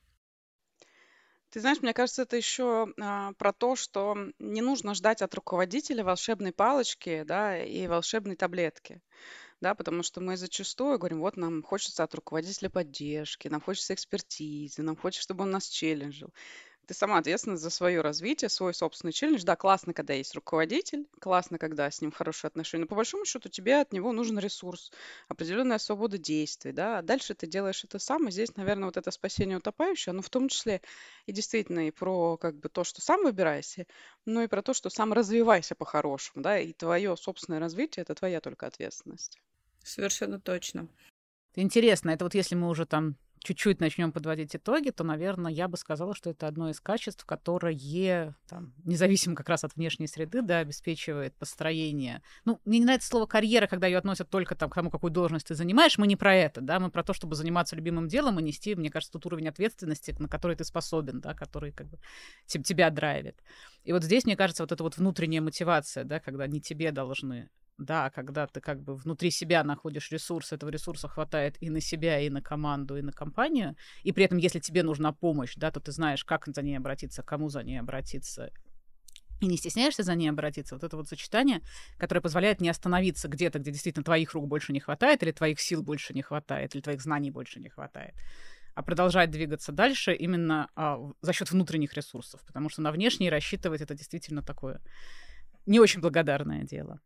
[1.52, 6.02] Ты знаешь, мне кажется, это еще а, про то, что не нужно ждать от руководителя
[6.02, 9.02] волшебной палочки, да, и волшебной таблетки,
[9.60, 14.82] да, потому что мы зачастую говорим, вот нам хочется от руководителя поддержки, нам хочется экспертизы,
[14.82, 16.34] нам хочется, чтобы он нас челленджил.
[16.88, 19.44] Ты сама ответственна за свое развитие, свой собственный челлендж.
[19.44, 23.50] Да, классно, когда есть руководитель, классно, когда с ним хорошие отношения, но по большому счету
[23.50, 24.92] тебе от него нужен ресурс,
[25.28, 29.12] определенная свобода действий, да, а дальше ты делаешь это сам, и здесь, наверное, вот это
[29.12, 30.82] спасение утопающего, оно в том числе
[31.28, 33.86] и действительно и про как бы то, что сам выбирайся,
[34.26, 38.42] но и про то, что сам развивайся по-хорошему, да, и твое собственное развитие– это твоя
[38.42, 39.40] только ответственность.
[39.84, 40.88] Совершенно точно.
[41.56, 45.78] Интересно, это вот если мы уже там чуть-чуть начнем подводить итоги, то, наверное, я бы
[45.78, 50.60] сказала, что это одно из качеств, которое, там, независимо как раз от внешней среды, да,
[50.60, 52.22] обеспечивает построение.
[52.46, 55.48] Ну, мне не нравится слово карьера, когда ее относят только там, к тому, какую должность
[55.48, 55.98] ты занимаешь.
[55.98, 58.90] Мы не про это, да, мы про то, чтобы заниматься любимым делом и нести, мне
[58.90, 61.98] кажется, тот уровень ответственности, на который ты способен, да, который как бы
[62.46, 63.42] тебя драйвит.
[63.84, 67.50] И вот здесь, мне кажется, вот эта вот внутренняя мотивация, да, когда не тебе должны
[67.86, 72.20] да, когда ты как бы внутри себя находишь ресурс, этого ресурса хватает и на себя,
[72.20, 75.80] и на команду, и на компанию, и при этом, если тебе нужна помощь, да, то
[75.80, 78.52] ты знаешь, как за ней обратиться, кому за ней обратиться,
[79.40, 81.62] и не стесняешься за ней обратиться, вот это вот сочетание,
[81.98, 85.82] которое позволяет не остановиться где-то, где действительно твоих рук больше не хватает, или твоих сил
[85.82, 88.14] больше не хватает, или твоих знаний больше не хватает,
[88.76, 93.82] а продолжать двигаться дальше именно а, за счет внутренних ресурсов, потому что на внешние рассчитывать
[93.82, 94.80] это действительно такое
[95.66, 97.00] не очень благодарное дело.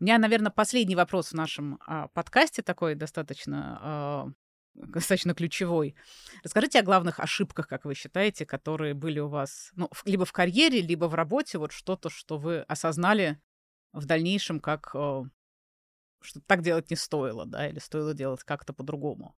[0.00, 4.28] У меня, наверное, последний вопрос в нашем а, подкасте такой достаточно а,
[4.74, 5.94] достаточно ключевой.
[6.42, 10.80] Расскажите о главных ошибках, как вы считаете, которые были у вас ну, либо в карьере,
[10.80, 13.40] либо в работе, вот что-то, что вы осознали
[13.92, 15.22] в дальнейшем, как э,
[16.20, 19.36] что так делать не стоило, да, или стоило делать как-то по-другому.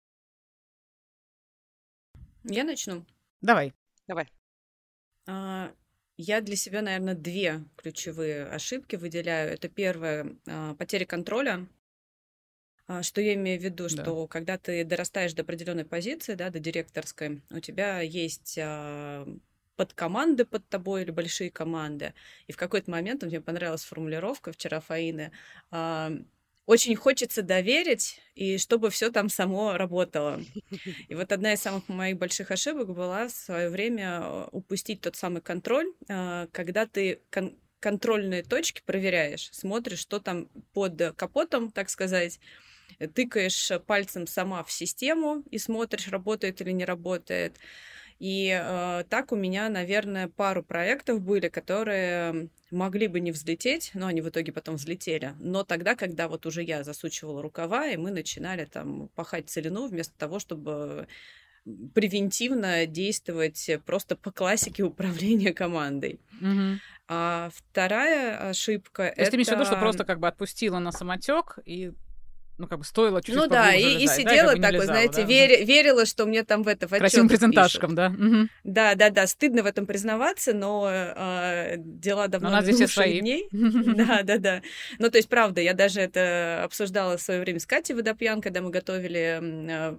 [2.43, 3.05] Я начну.
[3.41, 3.73] Давай.
[4.07, 4.31] Давай.
[5.25, 5.71] А,
[6.17, 9.53] я для себя, наверное, две ключевые ошибки выделяю.
[9.53, 11.67] Это первое а, потеря контроля.
[12.87, 14.27] А, что я имею в виду, что да.
[14.27, 19.25] когда ты дорастаешь до определенной позиции, да, до директорской, у тебя есть а,
[19.75, 22.13] под команды под тобой или большие команды.
[22.47, 25.31] И в какой-то момент мне понравилась формулировка вчера Фаины
[26.65, 30.41] очень хочется доверить, и чтобы все там само работало.
[31.09, 35.15] И вот одна из самых моих больших ошибок была в свое время э, упустить тот
[35.15, 41.89] самый контроль, э, когда ты кон- контрольные точки проверяешь, смотришь, что там под капотом, так
[41.89, 42.39] сказать,
[43.13, 47.57] тыкаешь пальцем сама в систему и смотришь, работает или не работает.
[48.19, 54.07] И э, так у меня, наверное, пару проектов были, которые могли бы не взлететь, но
[54.07, 55.35] они в итоге потом взлетели.
[55.39, 60.17] Но тогда, когда вот уже я засучивала рукава, и мы начинали там пахать целину вместо
[60.17, 61.07] того, чтобы
[61.93, 66.19] превентивно действовать просто по классике управления командой.
[66.41, 66.79] Угу.
[67.07, 69.31] А вторая ошибка То это...
[69.31, 71.93] ты имеешь в виду, что просто как бы отпустила на самотек и
[72.63, 75.27] ну, как бы стоило чуть-чуть Ну да, и, и сидела да, так, знаете, да?
[75.27, 78.07] вер, верила, что мне там в это в Красивым презентажкам, да?
[78.07, 78.47] Угу.
[78.63, 83.19] Да, да, да, стыдно в этом признаваться, но э, дела давно но минувших свои.
[83.19, 83.49] дней.
[83.93, 84.61] Да, да, да.
[84.97, 88.61] Ну, то есть, правда, я даже это обсуждала в свое время с Катей Водопьян, когда
[88.61, 89.39] мы готовили
[89.69, 89.97] а,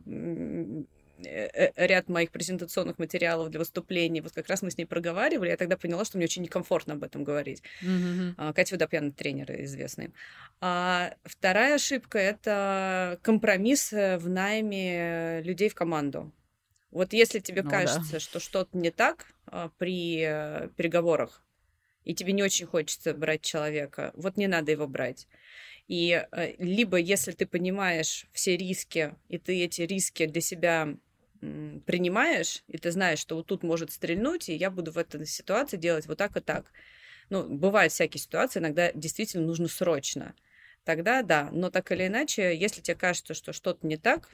[1.24, 4.20] ряд моих презентационных материалов для выступлений.
[4.20, 7.02] Вот как раз мы с ней проговаривали, я тогда поняла, что мне очень некомфортно об
[7.02, 7.62] этом говорить.
[7.82, 8.52] Mm-hmm.
[8.52, 10.12] Катя Водопьян, тренер известный.
[10.60, 16.32] А вторая ошибка— это компромисс э, в найме людей в команду.
[16.90, 18.20] Вот если тебе ну, кажется, да.
[18.20, 20.20] что что-то не так а, при
[20.76, 21.42] переговорах,
[22.04, 25.26] и тебе не очень хочется брать человека, вот не надо его брать.
[25.88, 26.24] И
[26.58, 30.96] либо если ты понимаешь все риски, и ты эти риски для себя
[31.86, 35.76] принимаешь, и ты знаешь, что вот тут может стрельнуть, и я буду в этой ситуации
[35.76, 36.72] делать вот так и так.
[37.30, 40.34] Ну, бывают всякие ситуации, иногда действительно нужно срочно.
[40.84, 44.28] Тогда да, но так или иначе, если тебе кажется, что что-то не так,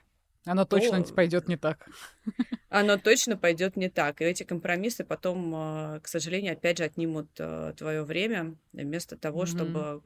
[0.44, 0.78] оно то...
[0.78, 1.88] точно пойдет не так.
[2.70, 4.20] Оно точно пойдет не так.
[4.20, 9.42] И эти компромиссы потом, а, к сожалению, опять же отнимут а, твое время вместо того,
[9.42, 9.46] mm-hmm.
[9.46, 10.02] чтобы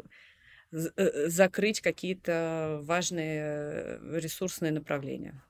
[0.73, 5.41] э, закрыть какие-то важные э, ресурсные направления.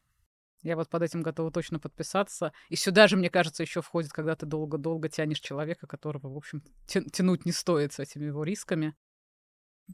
[0.64, 2.52] Я вот под этим готова точно подписаться.
[2.70, 6.62] И сюда же, мне кажется, еще входит, когда ты долго-долго тянешь человека, которого, в общем,
[6.86, 8.96] тянуть не стоит с этими его рисками.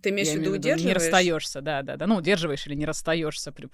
[0.00, 0.84] Ты имеешь в виду удерживаешь?
[0.86, 2.06] Не расстаешься, да, да, да.
[2.06, 3.68] Ну, удерживаешь или не расстаешься при,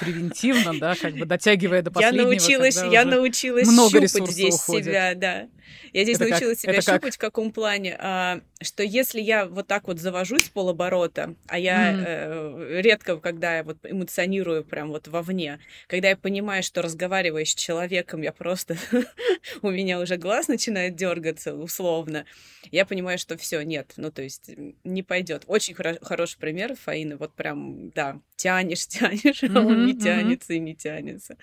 [0.00, 2.22] превентивно, да, как бы дотягивая до последнего.
[2.22, 4.84] Я научилась, я научилась много щупать здесь уходит.
[4.84, 5.48] себя, да.
[5.92, 6.74] Я здесь это научилась как?
[6.74, 7.14] себя щупать как?
[7.14, 12.04] в каком плане, а, что если я вот так вот завожусь полоборота, а я mm.
[12.06, 17.54] э, редко, когда я вот эмоционирую прям вот вовне, когда я понимаю, что разговаривая с
[17.54, 18.76] человеком, я просто
[19.62, 22.26] у меня уже глаз начинает дергаться условно,
[22.70, 24.50] я понимаю, что все, нет, ну то есть
[24.84, 25.44] не пойдет.
[25.46, 30.74] Очень хоро- хороший пример, Фаина, вот прям, да, тянешь, тянешь, mm-hmm, не тянется и не
[30.74, 31.36] тянется.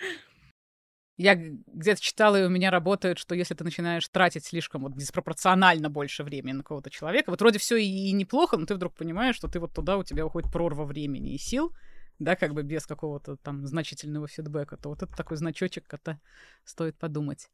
[1.15, 5.91] Я где-то читала, и у меня работает, что если ты начинаешь тратить слишком вот диспропорционально
[5.91, 9.47] больше времени на кого-то человека, вот вроде все и неплохо, но ты вдруг понимаешь, что
[9.47, 11.71] ты вот туда у тебя уходит прорва времени и сил,
[12.17, 16.19] да, как бы без какого-то там значительного фидбэка, то вот это такой значочек, это
[16.63, 17.49] стоит подумать.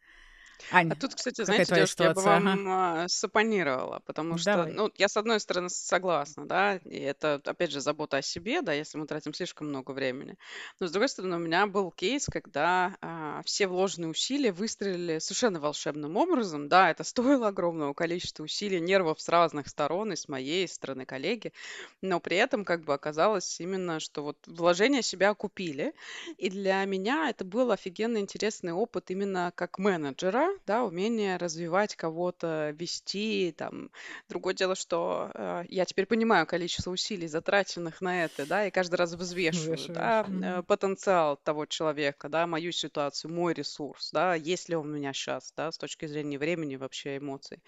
[0.71, 3.07] Ань, а тут, кстати, знаете, девушка, я бы вам ага.
[3.07, 4.73] сапонировала, потому что, Давай.
[4.73, 8.73] ну, я с одной стороны согласна, да, и это, опять же, забота о себе, да,
[8.73, 10.37] если мы тратим слишком много времени.
[10.79, 15.59] Но, с другой стороны, у меня был кейс, когда а, все вложенные усилия выстрелили совершенно
[15.59, 20.67] волшебным образом, да, это стоило огромного количества усилий, нервов с разных сторон, и с моей
[20.67, 21.53] стороны коллеги,
[22.01, 25.93] но при этом как бы оказалось именно, что вот вложения себя купили,
[26.37, 32.75] и для меня это был офигенно интересный опыт именно как менеджера, да, умение развивать кого-то,
[32.77, 33.89] вести, там.
[34.29, 38.95] Другое дело, что э, я теперь понимаю количество усилий, затраченных на это, да, и каждый
[38.95, 44.75] раз взвешиваю, да, э, потенциал того человека, да, мою ситуацию, мой ресурс, да, есть ли
[44.75, 47.61] он у меня сейчас, да, с точки зрения времени, вообще эмоций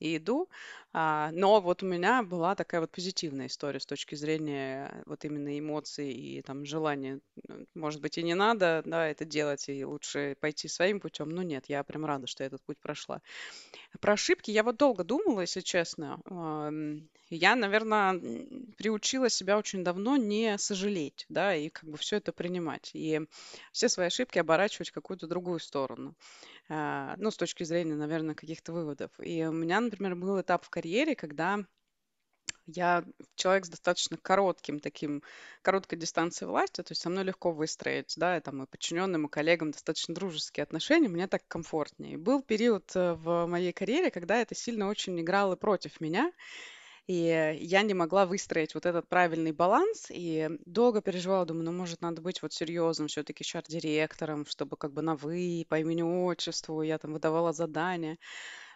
[0.00, 0.48] и иду.
[0.96, 5.58] А, но вот у меня была такая вот позитивная история с точки зрения вот именно
[5.58, 7.18] эмоций и там желания.
[7.74, 11.30] Может быть, и не надо, да, это делать, и лучше пойти своим путем.
[11.30, 13.20] Но нет, я прям рада, что я этот путь прошла.
[14.00, 16.20] Про ошибки я вот долго думала, если честно.
[17.30, 18.20] Я, наверное,
[18.76, 22.90] приучила себя очень давно не сожалеть, да, и как бы все это принимать.
[22.92, 23.20] И
[23.72, 26.14] все свои ошибки оборачивать в какую-то другую сторону.
[26.68, 29.10] А, ну, с точки зрения, наверное, каких-то выводов.
[29.18, 30.83] И у меня, например, был этап в карьере,
[31.14, 31.64] когда
[32.66, 33.04] я
[33.34, 35.22] человек с достаточно коротким таким,
[35.62, 39.30] короткой дистанцией власти, то есть со мной легко выстроить, да, и там и подчиненным, и
[39.30, 42.16] коллегам достаточно дружеские отношения, мне так комфортнее.
[42.16, 46.32] Был период э, в моей карьере, когда это сильно очень играло против меня,
[47.06, 52.00] и я не могла выстроить вот этот правильный баланс, и долго переживала, думаю, ну, может,
[52.00, 57.12] надо быть вот серьезным все-таки HR-директором, чтобы как бы на «вы», по имени-отчеству, я там
[57.12, 58.16] выдавала задания.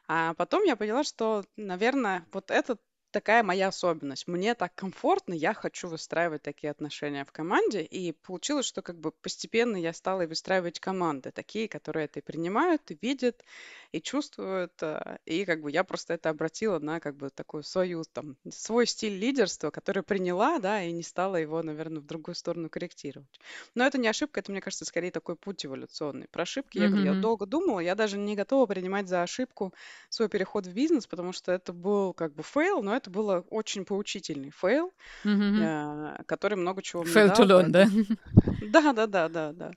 [0.09, 2.81] А потом я поняла, что, наверное, вот этот
[3.11, 4.27] такая моя особенность.
[4.29, 7.83] Мне так комфортно, я хочу выстраивать такие отношения в команде.
[7.83, 12.91] И получилось, что как бы постепенно я стала выстраивать команды, такие, которые это и принимают,
[12.91, 13.45] и видят,
[13.93, 14.73] и чувствуют.
[14.83, 18.87] Э, и как бы я просто это обратила на как бы такую свою, там, свой
[18.87, 23.41] стиль лидерства, который приняла, да, и не стала его, наверное, в другую сторону корректировать.
[23.75, 26.29] Но это не ошибка, это, мне кажется, скорее такой путь эволюционный.
[26.29, 29.73] Про ошибки я, говорю, я долго думала, я даже не готова принимать за ошибку
[30.11, 33.85] свой переход в бизнес, потому что это был как бы fail, но это было очень
[33.85, 34.93] поучительный fail,
[35.25, 36.25] mm-hmm.
[36.25, 37.35] который много чего мне дал.
[37.35, 37.87] Fail to learn, да?
[38.69, 39.71] Да, да, да, да, да.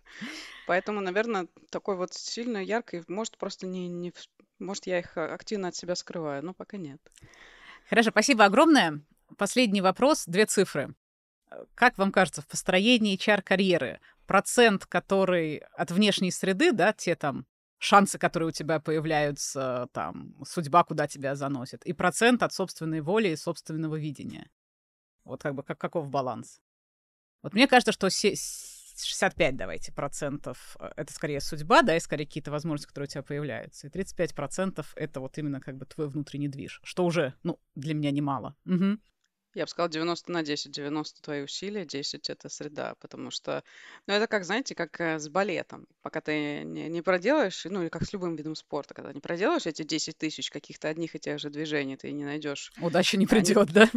[0.67, 4.13] Поэтому, наверное, такой вот сильно яркий, может, просто не, не...
[4.59, 6.99] Может, я их активно от себя скрываю, но пока нет.
[7.89, 9.01] Хорошо, спасибо огромное.
[9.37, 10.93] Последний вопрос, две цифры.
[11.75, 17.45] Как вам кажется, в построении HR-карьеры процент, который от внешней среды, да, те там
[17.81, 23.29] шансы, которые у тебя появляются, там, судьба, куда тебя заносит, и процент от собственной воли
[23.29, 24.49] и собственного видения.
[25.23, 26.61] Вот как бы как, каков баланс?
[27.41, 32.51] Вот мне кажется, что 65, давайте, процентов э, это скорее судьба, да, и скорее какие-то
[32.51, 33.87] возможности, которые у тебя появляются.
[33.87, 37.95] И 35 процентов это вот именно как бы твой внутренний движ, что уже, ну, для
[37.95, 38.55] меня немало.
[38.65, 38.99] Угу.
[39.53, 40.71] Я бы сказала 90 на 10.
[40.71, 42.95] 90 твои усилия, 10 это среда.
[42.99, 43.63] Потому что,
[44.07, 45.87] ну, это как, знаете, как э, с балетом.
[46.01, 49.65] Пока ты не, не проделаешь, ну, или как с любым видом спорта, когда не проделаешь
[49.65, 52.71] эти 10 тысяч каких-то одних и тех же движений, ты не найдешь.
[52.81, 53.89] Удача не придет, да?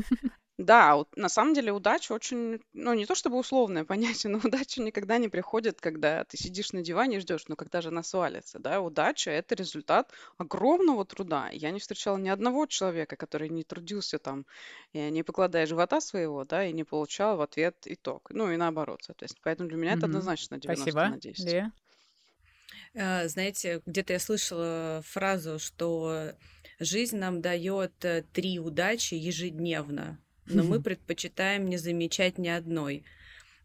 [0.57, 4.81] Да, вот на самом деле удача очень, ну не то чтобы условное понятие, но удача
[4.83, 8.61] никогда не приходит, когда ты сидишь на диване и ждешь, но когда же она свалится,
[8.61, 11.49] да, удача это результат огромного труда.
[11.51, 14.47] Я не встречала ни одного человека, который не трудился там,
[14.93, 18.31] не покладая живота своего, да, и не получал в ответ итог.
[18.31, 19.43] Ну и наоборот, соответственно.
[19.43, 21.09] Поэтому для меня это однозначно 90 Спасибо.
[21.09, 21.45] на 10.
[21.45, 21.73] Лия?
[22.97, 26.31] А, знаете, где-то я слышала фразу, что
[26.79, 33.05] жизнь нам дает э, три удачи ежедневно но мы предпочитаем не замечать ни одной.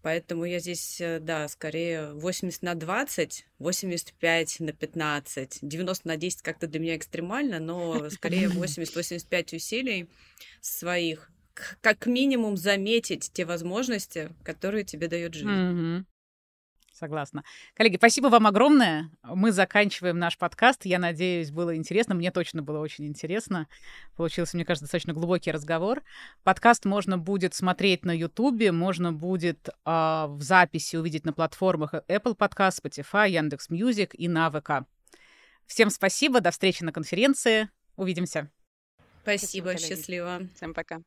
[0.01, 6.41] Поэтому я здесь, э, да, скорее 80 на 20, 85 на 15, 90 на 10
[6.41, 10.07] как-то для меня экстремально, но скорее 80-85 усилий
[10.61, 11.29] своих,
[11.81, 15.47] как минимум заметить те возможности, которые тебе дает жизнь.
[16.99, 17.45] Согласна.
[17.75, 19.09] Коллеги, спасибо вам огромное.
[19.23, 20.83] Мы заканчиваем наш подкаст.
[20.83, 22.13] Я надеюсь, было интересно.
[22.13, 23.69] Мне точно было очень интересно.
[24.17, 26.03] Получился, мне кажется, достаточно глубокий разговор.
[26.43, 32.35] Подкаст можно будет смотреть на YouTube, можно будет э, в записи увидеть на платформах Apple
[32.35, 34.85] Podcast, Spotify, Яндекс Music и на ВК.
[35.67, 37.69] Всем спасибо, до встречи на конференции.
[37.95, 38.51] Увидимся.
[39.21, 40.41] Спасибо, спасибо счастливо.
[40.53, 40.99] Всем пока.